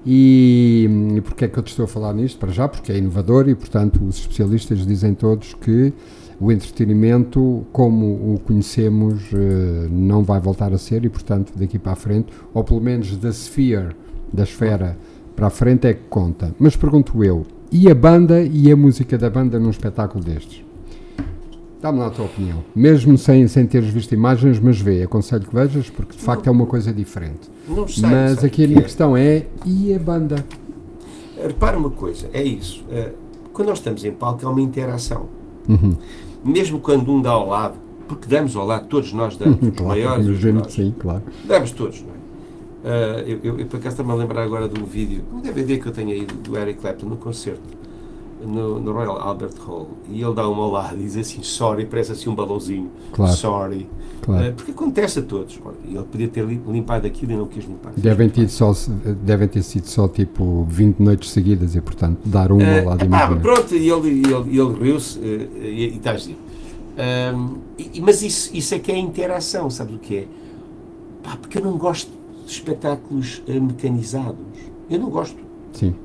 E, 0.05 0.87
e 1.15 1.21
porquê 1.21 1.45
é 1.45 1.47
que 1.47 1.57
eu 1.57 1.63
te 1.63 1.69
estou 1.69 1.85
a 1.85 1.87
falar 1.87 2.13
nisto? 2.13 2.39
Para 2.39 2.51
já, 2.51 2.67
porque 2.67 2.91
é 2.91 2.97
inovador 2.97 3.49
e, 3.49 3.55
portanto, 3.55 4.03
os 4.03 4.17
especialistas 4.19 4.85
dizem 4.85 5.13
todos 5.13 5.53
que 5.53 5.93
o 6.39 6.51
entretenimento, 6.51 7.65
como 7.71 8.05
o 8.33 8.39
conhecemos, 8.45 9.23
eh, 9.33 9.87
não 9.91 10.23
vai 10.23 10.39
voltar 10.39 10.71
a 10.71 10.77
ser 10.77 11.03
e, 11.03 11.09
portanto, 11.09 11.51
daqui 11.55 11.77
para 11.77 11.91
a 11.91 11.95
frente, 11.95 12.31
ou 12.53 12.63
pelo 12.63 12.79
menos 12.79 13.17
da 13.17 13.29
sphere, 13.29 13.89
da 14.31 14.43
esfera 14.43 14.97
para 15.35 15.47
a 15.47 15.49
frente 15.49 15.87
é 15.87 15.93
que 15.93 16.03
conta. 16.09 16.55
Mas 16.57 16.77
pergunto 16.77 17.23
eu, 17.23 17.45
e 17.71 17.89
a 17.89 17.95
banda 17.95 18.41
e 18.41 18.71
a 18.71 18.75
música 18.75 19.17
da 19.17 19.29
banda 19.29 19.59
num 19.59 19.69
espetáculo 19.69 20.23
destes? 20.23 20.68
Dá-me 21.81 21.99
lá 21.99 22.07
a 22.07 22.09
tua 22.09 22.25
opinião. 22.25 22.63
Mesmo 22.75 23.17
sem, 23.17 23.47
sem 23.47 23.65
teres 23.65 23.89
visto 23.89 24.11
imagens, 24.13 24.59
mas 24.59 24.79
vê, 24.81 25.01
aconselho 25.03 25.45
que 25.45 25.55
vejas, 25.55 25.89
porque 25.89 26.15
de 26.17 26.21
facto 26.21 26.47
é 26.47 26.51
uma 26.51 26.65
coisa 26.65 26.91
diferente. 26.91 27.49
Não 27.67 27.87
sei. 27.87 28.03
Mas 28.09 28.43
aqui 28.43 28.65
a 28.65 28.67
minha 28.67 28.79
é? 28.79 28.83
questão 28.83 29.15
é, 29.15 29.45
e 29.65 29.93
a 29.93 29.99
banda? 29.99 30.43
Repara 31.41 31.77
uma 31.77 31.89
coisa, 31.89 32.29
é 32.33 32.43
isso. 32.43 32.83
eh, 32.91 33.13
Quando 33.53 33.69
nós 33.69 33.77
estamos 33.77 34.03
em 34.03 34.11
palco, 34.11 34.45
há 34.45 34.49
uma 34.49 34.59
interação. 34.61 35.27
Uhum. 35.69 35.95
Mesmo 36.43 36.79
quando 36.79 37.09
um 37.11 37.21
dá 37.21 37.31
ao 37.31 37.47
lado, 37.47 37.75
porque 38.09 38.27
damos 38.27 38.55
ao 38.57 38.65
lado, 38.65 38.87
todos 38.87 39.13
nós 39.13 39.37
damos, 39.37 39.61
os 39.61 39.69
Claro, 39.75 39.87
maiores, 39.87 40.27
os 40.27 40.39
que 40.39 40.45
menores. 40.47 40.73
sim, 40.73 40.93
claro. 40.99 41.23
Damos 41.45 41.71
todos, 41.71 42.01
não 42.01 42.09
é? 42.09 42.19
Ah, 42.83 43.21
eu, 43.25 43.39
eu, 43.43 43.59
eu, 43.59 43.65
por 43.67 43.77
acaso, 43.77 43.93
estava 43.95 44.11
a 44.11 44.15
lembrar 44.15 44.43
agora 44.43 44.67
de 44.67 44.81
um 44.81 44.85
vídeo, 44.85 45.23
um 45.33 45.39
DVD 45.39 45.77
que 45.77 45.87
eu 45.87 45.91
tenho 45.93 46.09
aí 46.11 46.25
do 46.25 46.57
Eric 46.57 46.79
Clapton 46.81 47.07
no 47.07 47.17
concerto, 47.17 47.61
no, 48.41 48.79
no 48.79 48.91
Royal 48.93 49.19
Albert 49.19 49.53
Hall, 49.65 49.89
e 50.09 50.21
ele 50.21 50.33
dá 50.33 50.47
uma 50.47 50.93
e 50.93 50.97
diz 50.97 51.17
assim, 51.17 51.43
sorry, 51.43 51.85
parece 51.85 52.11
assim 52.13 52.29
um 52.29 52.35
balãozinho, 52.35 52.89
Claro. 53.11 53.33
sorry, 53.33 53.87
Claro. 54.21 54.47
Ah, 54.49 54.53
porque 54.53 54.71
acontece 54.71 55.19
a 55.19 55.21
todos. 55.21 55.59
Ele 55.85 56.03
podia 56.03 56.27
ter 56.27 56.45
li- 56.45 56.61
limpado 56.67 57.07
aquilo 57.07 57.31
e 57.31 57.35
não 57.37 57.47
quis 57.47 57.63
limpar. 57.65 57.93
Devem 57.95 58.29
ter, 58.29 58.49
só, 58.49 58.73
devem 59.23 59.47
ter 59.47 59.63
sido 59.63 59.85
só 59.85 60.07
tipo 60.09 60.65
20 60.69 60.99
noites 60.99 61.31
seguidas 61.31 61.73
e, 61.73 61.81
portanto, 61.81 62.19
dar 62.25 62.51
uma 62.51 62.63
ao 62.79 62.85
lado 62.85 63.01
Ah, 63.01 63.05
e 63.05 63.07
epá, 63.07 63.17
imagina. 63.25 63.39
pronto, 63.39 63.73
e 63.75 63.89
ele, 63.89 64.09
ele, 64.27 64.59
ele 64.59 64.73
riu-se 64.83 65.17
eh, 65.19 65.47
e, 65.61 65.83
e 65.93 65.97
está 65.97 66.11
a 66.11 66.15
dizer. 66.15 66.37
Mas 68.01 68.21
isso, 68.21 68.55
isso 68.55 68.75
é 68.75 68.79
que 68.79 68.91
é 68.91 68.97
interação, 68.97 69.69
sabes 69.69 69.95
o 69.95 69.99
que 69.99 70.17
é? 70.17 70.27
Pá, 71.23 71.37
porque 71.37 71.57
eu 71.57 71.63
não 71.63 71.77
gosto 71.77 72.11
de 72.45 72.51
espetáculos 72.51 73.41
eh, 73.47 73.59
mecanizados. 73.59 74.35
Eu 74.89 74.99
não 74.99 75.09
gosto. 75.09 75.37
Sim. 75.73 75.95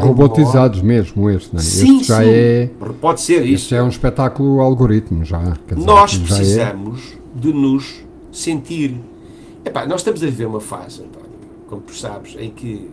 Robotizados 0.00 0.80
mesmo 0.82 1.28
este, 1.30 1.52
não 1.52 1.60
é? 1.60 1.62
Sim, 1.64 1.96
este 1.96 2.08
já 2.08 2.22
sim. 2.22 2.28
é. 2.30 2.70
Pode 3.00 3.20
ser 3.20 3.46
Este 3.46 3.70
já 3.70 3.78
é 3.78 3.82
um 3.82 3.88
espetáculo 3.88 4.60
algoritmo, 4.60 5.24
já. 5.24 5.38
dizer, 5.68 5.84
Nós 5.86 6.14
é- 6.14 6.18
precisamos 6.18 7.00
de 7.34 7.52
nos 7.52 8.04
sentir. 8.32 8.96
Epá, 9.64 9.86
nós 9.86 10.00
estamos 10.00 10.22
a 10.22 10.26
viver 10.26 10.46
uma 10.46 10.60
fase, 10.60 11.00
António, 11.02 11.28
como 11.68 11.80
tu 11.82 11.94
sabes, 11.94 12.36
em 12.38 12.50
que 12.50 12.88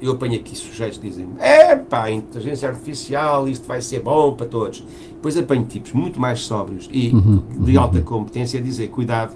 eu 0.00 0.12
apanho 0.12 0.34
aqui 0.36 0.56
sujeitos 0.56 0.98
que 0.98 1.08
dizem 1.08 1.26
é 1.38 1.76
pá, 1.76 2.10
inteligência 2.10 2.68
artificial, 2.68 3.48
isto 3.48 3.66
vai 3.66 3.80
ser 3.80 4.00
bom 4.00 4.32
para 4.32 4.46
todos. 4.46 4.84
Depois 5.10 5.36
apanho 5.36 5.64
tipos 5.64 5.92
muito 5.92 6.18
mais 6.20 6.40
sóbrios 6.40 6.88
e 6.92 7.10
Uhum, 7.10 7.42
de 7.60 7.76
alta 7.76 8.00
competência 8.00 8.58
a 8.58 8.62
dizer, 8.62 8.88
cuidado, 8.88 9.34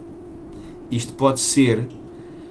isto 0.91 1.13
pode 1.15 1.41
ser, 1.41 1.87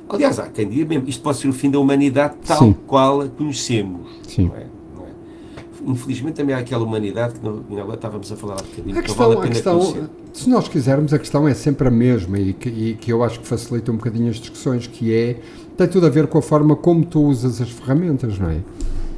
aliás, 0.09 0.39
há 0.39 0.47
quem 0.47 0.67
diga 0.69 0.87
mesmo, 0.89 1.07
isto 1.09 1.21
pode 1.23 1.37
ser 1.37 1.47
o 1.47 1.53
fim 1.53 1.69
da 1.71 1.79
humanidade 1.79 2.35
tal 2.45 2.57
Sim. 2.59 2.75
qual 2.87 3.21
a 3.21 3.27
conhecemos. 3.27 4.07
Sim. 4.27 4.47
Não 4.47 4.55
é? 4.55 4.65
Não 4.95 5.05
é? 5.05 5.91
Infelizmente 5.91 6.35
também 6.35 6.55
há 6.55 6.59
aquela 6.59 6.83
humanidade 6.83 7.35
que 7.39 7.45
não, 7.45 7.63
agora 7.79 7.95
estávamos 7.95 8.31
a 8.31 8.35
falar 8.35 8.53
há 8.55 8.63
bocadinho, 8.63 8.97
A 8.99 9.01
que 9.01 9.09
não 9.09 9.15
vale 9.15 9.35
questão, 9.35 9.41
a 9.41 9.45
a 9.45 9.47
questão 9.49 9.79
conhecer. 9.79 10.09
se 10.33 10.49
nós 10.49 10.67
quisermos, 10.67 11.13
a 11.13 11.19
questão 11.19 11.47
é 11.47 11.53
sempre 11.53 11.87
a 11.87 11.91
mesma 11.91 12.39
e 12.39 12.53
que, 12.53 12.69
e 12.69 12.93
que 12.95 13.11
eu 13.11 13.23
acho 13.23 13.39
que 13.39 13.47
facilita 13.47 13.91
um 13.91 13.95
bocadinho 13.97 14.29
as 14.29 14.37
discussões, 14.37 14.87
que 14.87 15.13
é, 15.13 15.39
tem 15.77 15.87
tudo 15.87 16.05
a 16.05 16.09
ver 16.09 16.27
com 16.27 16.37
a 16.37 16.41
forma 16.41 16.75
como 16.75 17.03
tu 17.05 17.21
usas 17.21 17.59
as 17.61 17.69
ferramentas, 17.69 18.37
não 18.39 18.49
é? 18.49 18.57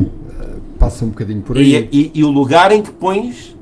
Eh, 0.01 0.05
Passa 0.79 1.05
um 1.05 1.09
bocadinho 1.09 1.41
por 1.41 1.57
aí. 1.57 1.87
E, 1.91 1.99
e- 2.01 2.11
e 2.15 2.23
o 2.23 2.29
lugar 2.29 2.71
em 2.71 2.81
que 2.81 2.91
pões 2.91 3.55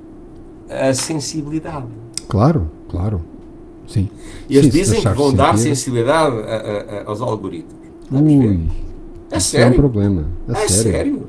a 0.70 0.94
sensibilidade. 0.94 1.86
Claro, 2.28 2.70
claro. 2.90 3.22
Sim. 3.88 4.10
E 4.50 4.58
eles 4.58 4.72
Sim, 4.72 4.80
dizem 4.80 5.02
que 5.02 5.10
vão 5.10 5.34
dar 5.34 5.58
sentir- 5.58 5.76
sensibilidade 5.76 6.36
a- 6.38 7.02
a- 7.06 7.10
aos 7.10 7.22
algoritmos. 7.22 7.74
Ver. 8.10 8.22
Ui, 8.22 8.68
É 9.32 9.38
isso 9.38 9.58
é 9.58 9.60
um 9.60 9.64
sério? 9.64 9.76
problema. 9.76 10.28
A 10.48 10.52
É 10.52 10.68
sério. 10.68 10.92
sério? 10.92 11.28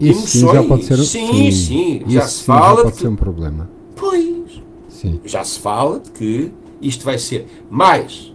Isso 0.00 0.26
sim 0.26 0.40
já 0.52 0.62
pode 0.64 0.84
ser 0.84 0.94
um 0.94 1.04
Sim, 1.04 1.50
sim, 1.52 2.02
já 2.08 2.26
se 2.26 2.42
fala 2.42 2.76
já 2.78 2.82
pode 2.84 2.94
de 2.96 3.00
ser 3.02 3.08
um 3.08 3.16
problema. 3.16 3.70
Pois. 3.94 4.60
Sim. 4.88 5.20
Já 5.24 5.44
se 5.44 5.60
fala 5.60 6.00
de 6.00 6.10
que 6.10 6.52
isto 6.80 7.04
vai 7.04 7.18
ser 7.18 7.46
mais. 7.70 8.32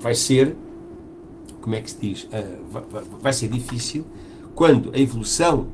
Vai 0.00 0.14
ser. 0.14 0.56
Como 1.60 1.74
é 1.76 1.80
que 1.80 1.90
se 1.90 1.96
diz? 2.00 2.28
Vai- 2.72 2.82
vai 3.22 3.32
ser 3.32 3.48
difícil 3.48 4.04
quando 4.54 4.90
a 4.94 4.98
evolução 4.98 5.66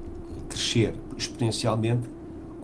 crescer 0.48 0.94
exponencialmente, 1.16 2.02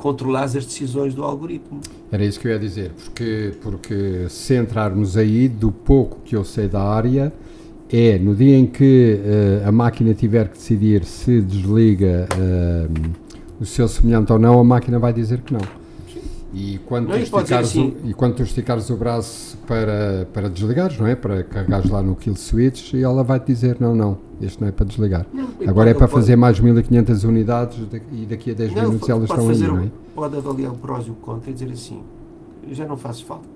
controlar 0.04 0.42
as 0.42 0.52
decisões 0.52 1.14
do 1.14 1.24
algoritmo. 1.24 1.80
Era 2.12 2.22
isso 2.22 2.38
que 2.38 2.46
eu 2.46 2.52
ia 2.52 2.58
dizer, 2.58 2.90
porque, 2.90 3.54
porque 3.62 4.26
se 4.28 4.54
entrarmos 4.54 5.16
aí, 5.16 5.48
do 5.48 5.72
pouco 5.72 6.18
que 6.22 6.36
eu 6.36 6.44
sei 6.44 6.68
da 6.68 6.82
área, 6.82 7.32
é 7.90 8.18
no 8.18 8.34
dia 8.34 8.54
em 8.54 8.66
que 8.66 9.18
eh, 9.24 9.62
a 9.64 9.72
máquina 9.72 10.12
tiver 10.12 10.48
que 10.48 10.58
decidir 10.58 11.06
se 11.06 11.40
desliga 11.40 12.28
eh, 12.38 12.86
o 13.58 13.64
seu 13.64 13.88
semelhante 13.88 14.30
ou 14.30 14.38
não, 14.38 14.60
a 14.60 14.64
máquina 14.64 14.98
vai 14.98 15.10
dizer 15.10 15.40
que 15.40 15.54
não. 15.54 15.62
E 16.56 16.78
quando, 16.86 17.08
Não, 17.08 17.16
tu 17.16 17.18
esticares 17.22 17.68
assim- 17.70 17.96
o, 18.04 18.08
e 18.10 18.14
quando 18.14 18.36
tu 18.36 18.42
esticares 18.44 18.88
o 18.88 18.96
braço 18.96 19.58
para, 19.66 20.28
para 20.32 20.48
desligares, 20.48 20.96
não 20.98 21.06
é? 21.06 21.16
Para 21.16 21.42
carregares 21.42 21.90
lá 21.90 22.00
no 22.00 22.14
kill 22.14 22.36
switch, 22.36 22.92
e 22.92 23.02
ela 23.02 23.24
vai 23.24 23.40
te 23.40 23.46
dizer: 23.46 23.76
não, 23.80 23.92
não, 23.94 24.18
este 24.40 24.60
não 24.60 24.68
é 24.68 24.70
para 24.70 24.86
desligar. 24.86 25.26
Não, 25.32 25.48
Agora 25.66 25.90
é 25.90 25.94
para 25.94 26.06
pode- 26.06 26.12
fazer 26.20 26.36
mais 26.36 26.60
1500 26.60 27.24
unidades 27.24 27.84
da- 27.88 27.98
e 28.12 28.24
daqui 28.24 28.52
a 28.52 28.54
10 28.54 28.72
Não, 28.72 28.82
minutos 28.84 29.08
elas 29.08 29.24
estão 29.28 29.48
aí, 29.48 29.58
não 29.58 29.78
é? 29.80 29.90
pode 30.14 30.36
avaliar 30.36 30.70
o 30.70 30.76
prós 30.76 31.06
e 31.06 31.10
o 31.10 31.14
contra 31.14 31.50
e 31.50 31.54
dizer 31.54 31.72
assim: 31.72 32.02
já 32.70 32.86
não 32.86 32.96
faço 32.96 33.24
falta. 33.24 33.48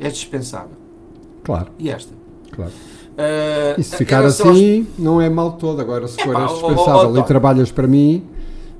É 0.00 0.08
dispensável. 0.08 0.76
Claro, 1.44 1.68
E 1.78 1.90
esta? 1.90 2.12
claro. 2.50 2.72
Ah, 3.18 3.74
E 3.78 3.82
se 3.82 3.96
ficar 3.96 4.18
relação 4.18 4.48
aos- 4.48 4.56
assim, 4.56 4.86
não 4.98 5.20
é 5.20 5.28
mal 5.28 5.52
todo. 5.52 5.80
Agora, 5.80 6.08
se 6.08 6.16
for 6.22 6.30
Epá, 6.30 6.42
és 6.42 6.50
ó, 6.50 6.54
ó, 6.54 6.56
ó, 6.64 6.68
dispensável 6.74 7.18
e 7.18 7.22
trabalhas 7.24 7.70
para 7.70 7.86
mim. 7.86 8.24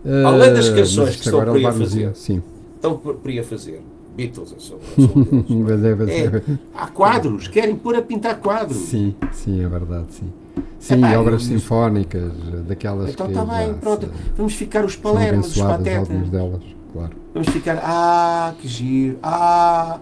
Além 0.05 0.55
das 0.55 0.67
eh, 0.69 0.75
canções 0.75 1.17
que 1.17 1.25
estão 1.27 1.45
por 1.45 1.57
aí 1.57 1.67
a 1.67 1.73
fazer. 1.73 2.17
Sim, 2.17 2.43
Estão 2.77 2.97
por, 2.97 3.15
por 3.17 3.31
aí 3.31 3.39
a 3.39 3.45
fazer. 3.45 3.83
Beatles, 4.17 4.53
eu 4.53 4.61
sou, 4.61 4.81
eu 4.99 5.09
sou 5.09 5.23
é? 5.23 5.63
Mas 5.63 5.85
é- 5.85 5.95
mas 5.95 6.09
é- 6.09 6.25
É, 6.25 6.43
há 6.75 6.87
quadros, 6.89 7.47
querem 7.49 7.77
pôr 7.77 7.95
a 7.95 8.03
pintar 8.03 8.39
quadros. 8.41 8.77
sim, 8.77 9.15
sim, 9.33 9.63
é 9.65 9.69
verdade. 9.69 10.07
Sim, 10.11 10.33
sim 10.79 11.05
obras 11.17 11.45
sinfónicas, 11.45 12.33
daquelas 12.67 13.11
Então 13.11 13.27
que 13.27 13.33
está 13.33 13.45
bem, 13.45 13.75
pronto. 13.75 14.11
Vamos 14.37 14.55
ficar 14.55 14.85
os 14.85 14.97
palermas, 14.97 15.55
os 15.55 15.63
patetas. 15.63 16.29
delas, 16.29 16.63
claro. 16.93 17.13
Vamos 17.33 17.49
ficar, 17.51 17.79
ah, 17.85 18.53
que 18.61 18.67
giro, 18.67 19.19
ah, 19.23 20.01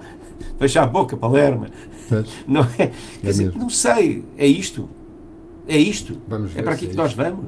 fecha 0.59 0.83
a 0.83 0.87
boca, 0.87 1.17
Palerma. 1.17 1.69
Não 2.49 2.63
é? 2.79 2.91
Quer 3.21 3.27
dizer, 3.31 3.45
mesmo. 3.47 3.61
não 3.61 3.69
sei, 3.69 4.25
é 4.39 4.47
isto. 4.47 4.89
É 5.69 5.77
isto. 5.77 6.17
Vamos 6.27 6.57
É 6.57 6.63
para 6.63 6.73
aqui 6.73 6.87
é 6.87 6.89
que 6.89 6.97
nós 6.97 7.13
vamos. 7.13 7.45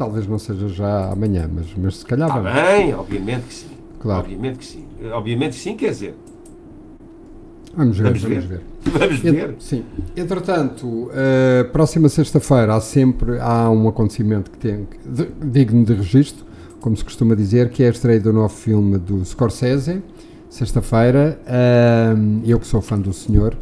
Talvez 0.00 0.26
não 0.26 0.38
seja 0.38 0.66
já 0.66 1.10
amanhã, 1.12 1.46
mas, 1.54 1.66
mas 1.76 1.96
se 1.98 2.06
calhar 2.06 2.26
Está 2.26 2.40
vamos. 2.40 2.58
bem, 2.58 2.94
obviamente 2.94 3.42
que 3.48 3.52
sim. 3.54 3.66
Claro. 4.00 4.20
Obviamente 4.22 4.58
que 4.58 4.64
sim. 4.64 4.84
Obviamente 5.12 5.52
que 5.56 5.62
sim, 5.62 5.76
quer 5.76 5.90
dizer, 5.90 6.14
Vamos 7.76 7.98
ver, 7.98 8.04
Vamos 8.04 8.22
vamos, 8.22 8.44
ver. 8.46 8.48
ver. 8.48 8.60
vamos 8.98 9.18
ver. 9.20 9.54
Sim. 9.60 9.84
Entretanto, 10.16 11.10
eh, 11.12 11.64
próxima 11.70 12.08
sexta-feira 12.08 12.74
há 12.76 12.80
sempre 12.80 13.38
há 13.40 13.68
um 13.70 13.86
acontecimento 13.88 14.50
que 14.50 14.56
tem 14.56 14.86
que- 14.86 15.06
de- 15.06 15.30
digno 15.50 15.84
de 15.84 15.92
registro, 15.92 16.46
como 16.80 16.96
se 16.96 17.04
costuma 17.04 17.36
dizer, 17.36 17.68
que 17.68 17.82
é 17.82 17.88
a 17.88 17.90
estreia 17.90 18.18
do 18.20 18.32
novo 18.32 18.48
filme 18.48 18.96
do 18.96 19.22
Scorsese, 19.22 20.02
sexta-feira. 20.48 21.38
Ahm, 21.46 22.40
eu 22.46 22.58
que 22.58 22.66
sou 22.66 22.80
fã 22.80 22.98
do 22.98 23.12
senhor. 23.12 23.54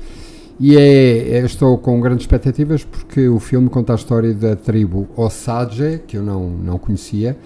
E 0.61 0.77
é, 0.77 1.39
é- 1.39 1.45
estou 1.45 1.79
com 1.79 2.01
grandes 2.01 2.25
expectativas 2.25 2.85
porque 2.85 3.29
o 3.29 3.39
filme 3.39 3.69
conta 3.69 3.93
a 3.93 3.97
história 3.97 4.35
da 4.35 4.57
tribo 4.57 5.09
Osage, 5.17 6.01
que 6.07 6.17
eu 6.17 6.23
não, 6.23 6.51
não 6.51 6.79
conhecia, 6.79 7.37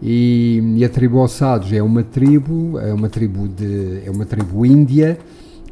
e, 0.00 0.62
e 0.76 0.84
a 0.84 0.88
tribo 0.88 1.18
Osage 1.18 1.76
é 1.76 1.82
uma 1.82 2.02
tribo, 2.02 2.78
é 2.78 2.92
uma 2.92 3.08
tribo 3.08 3.48
de, 3.48 4.02
é 4.06 4.10
uma 4.10 4.24
tribo 4.24 4.64
índia 4.64 5.18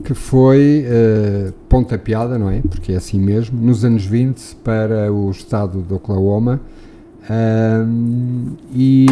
que 0.03 0.15
foi 0.15 0.85
eh, 0.87 1.53
pontapeada, 1.69 2.39
não 2.39 2.49
é? 2.49 2.63
Porque 2.63 2.93
é 2.93 2.97
assim 2.97 3.21
mesmo, 3.21 3.61
nos 3.61 3.85
anos 3.85 4.05
20 4.05 4.57
para 4.65 5.13
o 5.13 5.31
estado 5.31 5.83
de 5.83 5.93
Oklahoma. 5.93 6.61
Ahm, 7.29 8.57
e 8.75 9.07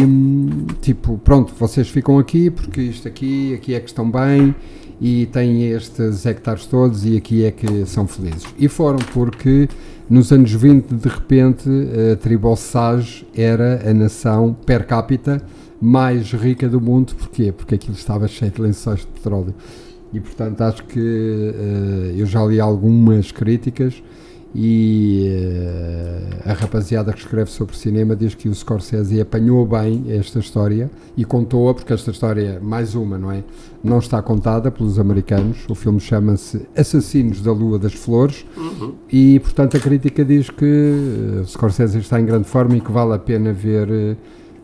tipo, 0.81 1.17
pronto, 1.19 1.53
vocês 1.57 1.89
ficam 1.89 2.17
aqui 2.17 2.49
porque 2.49 2.81
isto 2.81 3.07
aqui, 3.07 3.53
aqui 3.53 3.75
é 3.75 3.79
que 3.79 3.87
estão 3.87 4.09
bem 4.09 4.55
e 4.99 5.27
têm 5.27 5.69
estes 5.71 6.25
hectares 6.25 6.65
todos 6.65 7.05
e 7.05 7.15
aqui 7.15 7.45
é 7.45 7.51
que 7.51 7.85
são 7.85 8.07
felizes. 8.07 8.45
E 8.57 8.67
foram 8.67 8.99
porque 9.13 9.69
nos 10.09 10.31
anos 10.31 10.51
20, 10.51 10.95
de 10.95 11.07
repente, 11.07 11.69
a 12.11 12.15
tribo 12.15 12.49
Osage 12.49 13.27
era 13.35 13.87
a 13.87 13.93
nação 13.93 14.55
per 14.65 14.85
capita 14.87 15.41
mais 15.79 16.31
rica 16.31 16.67
do 16.67 16.81
mundo. 16.81 17.13
Porquê? 17.15 17.51
Porque 17.51 17.75
aquilo 17.75 17.93
estava 17.93 18.27
cheio 18.27 18.51
de 18.51 18.61
lençóis 18.61 19.01
de 19.01 19.07
petróleo. 19.07 19.53
E 20.11 20.19
portanto 20.19 20.61
acho 20.61 20.83
que 20.85 20.99
eh, 20.99 22.15
eu 22.17 22.25
já 22.25 22.43
li 22.43 22.59
algumas 22.59 23.31
críticas 23.31 24.01
e 24.53 25.27
eh, 25.27 26.49
a 26.49 26.53
rapaziada 26.53 27.13
que 27.13 27.19
escreve 27.19 27.51
sobre 27.51 27.77
cinema 27.77 28.15
diz 28.15 28.33
que 28.33 28.49
o 28.49 28.55
Scorsese 28.55 29.21
apanhou 29.21 29.65
bem 29.65 30.05
esta 30.09 30.39
história 30.39 30.89
e 31.15 31.23
contou-a, 31.23 31.73
porque 31.73 31.93
esta 31.93 32.09
história, 32.11 32.59
mais 32.61 32.95
uma, 32.95 33.17
não 33.17 33.31
é? 33.31 33.43
Não 33.83 33.99
está 33.99 34.21
contada 34.21 34.71
pelos 34.71 34.97
americanos. 34.97 35.59
O 35.69 35.75
filme 35.75 35.99
chama-se 35.99 36.67
Assassinos 36.75 37.41
da 37.41 37.51
Lua 37.51 37.77
das 37.77 37.93
Flores 37.93 38.45
Uhum. 38.57 38.93
e, 39.11 39.39
portanto, 39.39 39.77
a 39.77 39.79
crítica 39.79 40.25
diz 40.25 40.49
que 40.49 41.39
o 41.41 41.45
Scorsese 41.45 41.99
está 41.99 42.19
em 42.19 42.25
grande 42.25 42.47
forma 42.47 42.75
e 42.75 42.81
que 42.81 42.91
vale 42.91 43.13
a 43.13 43.19
pena 43.19 43.53
ver 43.53 44.17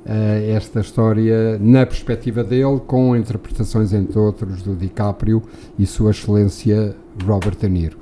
eh, 0.05 0.51
esta 0.55 0.81
história 0.81 1.57
na 1.59 1.85
perspectiva 1.85 2.43
dele, 2.43 2.79
com 2.85 3.15
interpretações, 3.15 3.93
entre 3.93 4.17
outros, 4.17 4.61
do 4.61 4.75
DiCaprio 4.75 5.41
e 5.77 5.85
Sua 5.85 6.11
Excelência 6.11 6.95
Robert 7.25 7.55
De 7.59 7.69
Niro. 7.69 7.97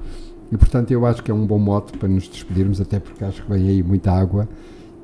E 0.54 0.58
portanto 0.58 0.92
eu 0.92 1.04
acho 1.06 1.24
que 1.24 1.32
é 1.32 1.34
um 1.34 1.46
bom 1.48 1.58
mote 1.58 1.98
para 1.98 2.08
nos 2.08 2.28
despedirmos, 2.28 2.80
até 2.80 3.00
porque 3.00 3.24
acho 3.26 3.42
que 3.44 3.50
vem 3.52 3.68
aí 3.70 3.82
muita 3.82 4.12
água. 4.12 4.48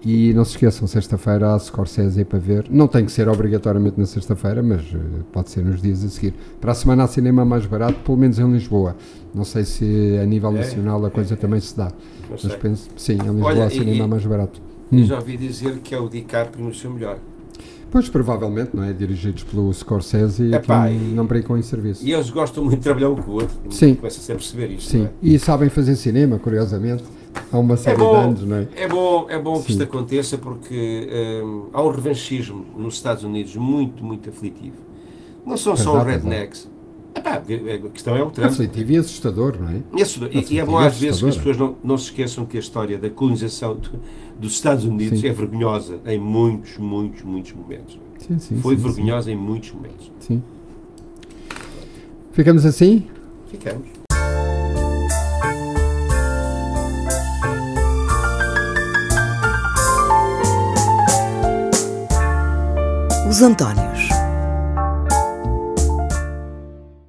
E 0.05 0.31
não 0.33 0.45
se 0.45 0.51
esqueçam, 0.51 0.87
sexta-feira 0.87 1.53
há 1.53 1.59
Scorsese 1.59 2.19
aí 2.19 2.23
para 2.25 2.39
ver. 2.39 2.67
Não 2.69 2.87
tem 2.87 3.03
que 3.03 3.11
ser 3.11 3.27
obrigatoriamente 3.27 3.99
na 3.99 4.05
sexta-feira, 4.05 4.63
mas 4.63 4.81
eh, 4.93 4.97
pode 5.33 5.49
ser 5.49 5.65
nos 5.65 5.81
dias 5.81 6.05
a 6.05 6.07
seguir. 6.09 6.33
Para 6.61 6.71
a 6.71 6.75
semana 6.75 7.03
há 7.03 7.07
cinema 7.07 7.43
mais 7.43 7.65
barato, 7.65 7.95
pelo 8.05 8.17
menos 8.17 8.39
em 8.39 8.49
Lisboa. 8.49 8.95
Não 9.35 9.43
sei 9.43 9.65
se 9.65 10.17
a 10.21 10.25
nível 10.25 10.51
É, 10.51 10.59
nacional 10.59 11.03
a 11.05 11.09
coisa 11.09 11.35
também 11.35 11.59
se 11.59 11.75
dá. 11.75 11.91
Mas 12.29 12.55
penso, 12.55 12.89
sim, 12.95 13.13
em 13.13 13.17
Lisboa 13.29 13.45
Olha, 13.47 13.65
há 13.65 13.69
cinema 13.69 14.05
e- 14.05 14.07
mais 14.07 14.25
barato. 14.25 14.61
Eu 14.91 14.99
Hum. 14.99 15.03
já 15.05 15.15
ouvi 15.17 15.35
dizer 15.35 15.79
que 15.79 15.93
é 15.93 15.99
o 15.99 16.07
DiCaprio 16.07 16.63
no 16.63 16.73
seu 16.73 16.91
melhor. 16.91 17.17
Pois 17.91 18.07
provavelmente, 18.09 18.71
não 18.75 18.83
é? 18.83 18.93
Dirigidos 18.93 19.43
pelo 19.43 19.73
Scorsese 19.73 20.43
e 20.43 20.53
Epá, 20.53 20.85
aquilo 20.85 21.11
e- 21.11 21.13
não 21.15 21.25
brincam 21.25 21.57
em 21.57 21.61
serviço. 21.61 22.05
E 22.05 22.13
eles 22.13 22.29
gostam 22.29 22.63
muito 22.63 22.77
de 22.77 22.83
trabalhar 22.83 23.09
um 23.09 23.15
com 23.15 23.31
o 23.31 23.33
outro. 23.35 23.55
Sim. 23.71 23.95
Começa-se 23.95 24.31
a 24.31 24.35
perceber 24.35 24.67
isto. 24.71 24.89
Sim, 24.91 24.97
não 24.99 25.05
é? 25.05 25.11
e 25.23 25.39
sabem 25.39 25.69
fazer 25.69 25.95
cinema, 25.95 26.37
curiosamente. 26.37 27.03
Há 27.51 27.57
uma 27.57 27.77
série 27.77 27.97
de 27.97 28.03
bom. 28.03 28.15
anos, 28.15 28.43
não 28.43 28.57
é? 28.57 28.67
É 28.75 28.87
bom, 28.87 29.27
é 29.29 29.39
bom 29.39 29.61
que 29.61 29.71
isto 29.71 29.83
aconteça 29.83 30.37
porque 30.37 31.41
hum, 31.43 31.65
há 31.71 31.81
um 31.81 31.89
revanchismo 31.91 32.65
nos 32.75 32.95
Estados 32.95 33.23
Unidos 33.23 33.55
muito, 33.55 34.03
muito 34.03 34.29
aflitivo. 34.29 34.75
Não 35.45 35.55
são 35.57 35.75
só 35.75 35.91
Pois 35.91 36.03
os 36.03 36.11
rednecks. 36.11 36.69
Epá, 37.15 37.33
a 37.35 37.89
questão 37.89 38.15
é 38.15 38.23
o 38.23 38.29
Trump. 38.29 38.47
Aflitivo 38.51 38.91
e 38.91 38.97
assustador, 38.97 39.57
não 39.59 39.69
é? 39.69 39.81
E, 39.97 40.01
assusta- 40.01 40.29
e- 40.31 40.45
e 40.53 40.59
é 40.59 40.65
bom 40.65 40.77
às 40.77 40.97
vezes 40.97 40.99
que 40.99 41.07
as 41.07 41.15
assustador. 41.35 41.37
pessoas 41.43 41.57
não, 41.57 41.75
não 41.83 41.97
se 41.97 42.05
esqueçam 42.05 42.45
que 42.45 42.55
a 42.57 42.59
história 42.59 42.97
da 42.97 43.09
colonização 43.09 43.75
do- 43.75 43.99
dos 44.39 44.53
Estados 44.53 44.85
Unidos 44.85 45.19
Sim. 45.19 45.27
é 45.27 45.33
vergonhosa 45.33 45.99
em 46.05 46.19
muitos, 46.19 46.77
muitos, 46.77 47.23
muitos 47.23 47.53
momentos. 47.53 47.99
Sim, 48.19 48.39
sim. 48.39 48.57
Foi 48.61 48.75
sim, 48.77 48.83
vergonhosa 48.83 49.31
em 49.31 49.35
muitos 49.35 49.71
momentos. 49.71 50.11
Sim. 50.19 50.41
Ficamos 52.31 52.65
assim? 52.65 53.05
Ficamos. 53.49 53.87
Os 63.29 63.41
Antónios. 63.41 63.88